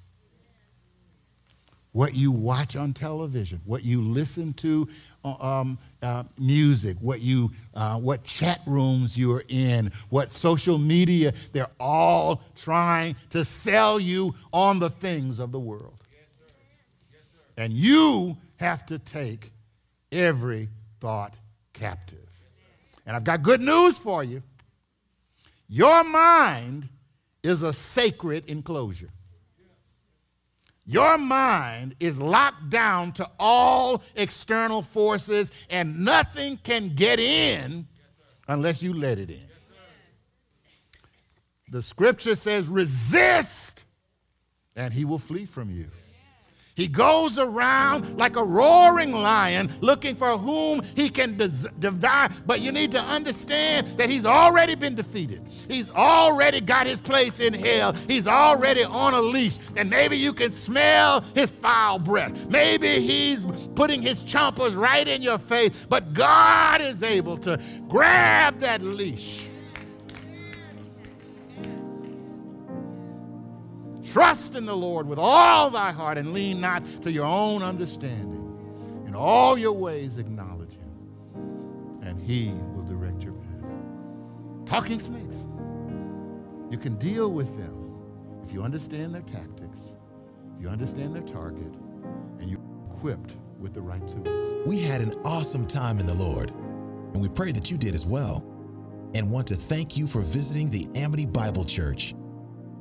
What 1.92 2.14
you 2.14 2.30
watch 2.30 2.76
on 2.76 2.92
television, 2.92 3.62
what 3.64 3.86
you 3.86 4.02
listen 4.02 4.52
to 4.54 4.90
uh, 5.24 5.36
um, 5.40 5.78
uh, 6.02 6.24
music, 6.38 6.98
what 7.00 7.22
you, 7.22 7.52
uh, 7.74 7.98
what 7.98 8.26
chat 8.26 8.60
rooms 8.68 9.18
you 9.18 9.34
are 9.34 9.46
in, 9.48 9.92
what 10.10 10.30
social 10.32 10.78
media, 10.78 11.34
they're 11.54 11.72
all 11.80 12.42
trying 12.56 13.16
to 13.30 13.46
sell 13.46 13.98
you 13.98 14.36
on 14.52 14.80
the 14.80 14.90
things 14.90 15.40
of 15.40 15.54
the 15.54 15.60
world. 15.60 15.96
Yes, 16.12 16.54
yes, 17.14 17.24
and 17.58 17.72
you 17.72 18.36
have 18.58 18.86
to 18.88 19.00
take 19.00 19.52
every 20.12 20.68
thought 21.00 21.34
captive. 21.76 22.28
And 23.06 23.16
I've 23.16 23.24
got 23.24 23.44
good 23.44 23.62
news 23.62 23.98
for 23.98 24.24
you. 24.24 24.42
Your 25.68 26.04
mind 26.04 26.90
is 27.44 27.62
a 27.62 27.74
sacred 27.74 28.50
enclosure. 28.50 29.10
Your 30.88 31.18
mind 31.18 31.96
is 32.00 32.20
locked 32.20 32.70
down 32.70 33.12
to 33.14 33.28
all 33.40 34.04
external 34.16 34.84
forces, 34.84 35.52
and 35.70 36.06
nothing 36.06 36.58
can 36.58 36.94
get 36.96 37.20
in 37.20 37.88
unless 38.48 38.84
you 38.84 38.94
let 38.94 39.18
it 39.18 39.32
in. 39.32 39.46
The 41.70 41.82
scripture 41.82 42.36
says, 42.36 42.68
resist, 42.68 43.84
and 44.76 44.94
he 44.94 45.06
will 45.06 45.18
flee 45.18 45.46
from 45.46 45.72
you. 45.72 45.90
He 46.76 46.88
goes 46.88 47.40
around 47.40 48.18
like 48.18 48.36
a 48.36 48.44
roaring 48.44 49.14
lion 49.14 49.72
looking 49.80 50.14
for 50.14 50.38
whom 50.38 50.82
he 50.94 51.08
can 51.10 51.38
devour. 51.38 52.30
But 52.46 52.60
you 52.60 52.74
need 52.74 52.92
to 52.92 53.02
understand 53.02 53.98
that 53.98 54.10
he's 54.10 54.26
already 54.26 54.76
been 54.76 54.94
defeated. 54.94 55.42
He's 55.70 55.90
already 55.90 56.60
got 56.60 56.86
his 56.86 57.00
place 57.00 57.40
in 57.40 57.54
hell. 57.54 57.94
He's 58.10 58.28
already 58.28 58.84
on 58.84 59.14
a 59.14 59.22
leash. 59.22 59.58
And 59.78 59.90
maybe 59.90 60.18
you 60.18 60.34
can 60.34 60.52
smell 60.52 61.22
his 61.34 61.50
foul 61.50 61.98
breath. 61.98 62.50
Maybe 62.50 62.88
he's 62.88 63.44
putting 63.76 64.02
his 64.02 64.22
chompers 64.22 64.76
right 64.76 65.08
in 65.08 65.22
your 65.22 65.38
face. 65.38 65.86
But 65.88 66.14
God 66.14 66.82
is 66.82 67.02
able 67.04 67.38
to 67.38 67.58
grab 67.88 68.60
that 68.60 68.82
leash 68.82 69.48
Trust 74.16 74.56
in 74.56 74.66
the 74.66 74.74
Lord 74.74 75.10
with 75.10 75.20
all 75.20 75.70
thy 75.70 75.92
heart 75.92 76.18
and 76.18 76.32
lean 76.32 76.62
not 76.62 76.86
to 77.02 77.12
your 77.12 77.26
own 77.26 77.62
understanding. 77.62 79.04
In 79.06 79.14
all 79.14 79.58
your 79.58 79.74
ways 79.74 80.18
acknowledge 80.18 80.76
him, 80.76 82.00
and 82.02 82.18
he 82.22 82.54
will 82.74 82.86
direct 82.86 83.22
your 83.22 83.34
path. 83.34 83.72
Talking 84.66 85.00
snakes. 85.00 85.44
You 86.72 86.78
can 86.78 86.96
deal 86.96 87.30
with 87.30 87.58
them 87.58 87.76
if 88.42 88.54
you 88.54 88.64
understand 88.64 89.14
their 89.14 89.22
tactics, 89.24 89.96
you 90.62 90.70
understand 90.70 91.14
their 91.14 91.24
target, 91.24 91.74
and 92.40 92.50
you're 92.50 92.62
equipped 92.90 93.36
with 93.60 93.74
the 93.74 93.82
right 93.82 94.08
tools. 94.08 94.66
We 94.66 94.82
had 94.82 95.02
an 95.02 95.12
awesome 95.26 95.66
time 95.66 96.00
in 96.00 96.06
the 96.06 96.16
Lord, 96.16 96.52
and 96.52 97.22
we 97.22 97.28
pray 97.28 97.52
that 97.52 97.70
you 97.70 97.78
did 97.78 97.94
as 97.94 98.08
well. 98.08 98.50
And 99.14 99.30
want 99.30 99.48
to 99.48 99.56
thank 99.56 99.98
you 99.98 100.08
for 100.08 100.22
visiting 100.22 100.70
the 100.70 100.88
Amity 100.96 101.26
Bible 101.26 101.66
Church. 101.66 102.16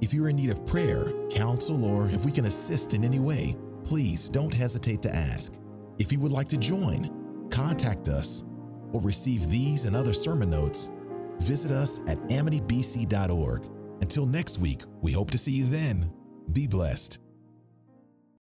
If 0.04 0.12
you're 0.12 0.28
in 0.28 0.36
need 0.36 0.50
of 0.50 0.66
prayer, 0.66 1.14
counsel, 1.30 1.82
or 1.82 2.08
if 2.08 2.26
we 2.26 2.30
can 2.30 2.44
assist 2.44 2.92
in 2.92 3.04
any 3.04 3.18
way, 3.18 3.54
please 3.84 4.28
don't 4.28 4.52
hesitate 4.52 5.00
to 5.00 5.08
ask. 5.08 5.54
If 5.98 6.12
you 6.12 6.20
would 6.20 6.30
like 6.30 6.46
to 6.48 6.58
join, 6.58 7.48
contact 7.48 8.08
us, 8.08 8.44
or 8.92 9.00
receive 9.00 9.48
these 9.48 9.86
and 9.86 9.96
other 9.96 10.12
sermon 10.12 10.50
notes, 10.50 10.90
visit 11.40 11.72
us 11.72 12.00
at 12.02 12.18
amitybc.org. 12.28 13.66
Until 14.02 14.26
next 14.26 14.58
week, 14.58 14.82
we 15.00 15.10
hope 15.10 15.30
to 15.30 15.38
see 15.38 15.52
you 15.52 15.64
then. 15.64 16.12
Be 16.52 16.66
blessed. 16.66 17.23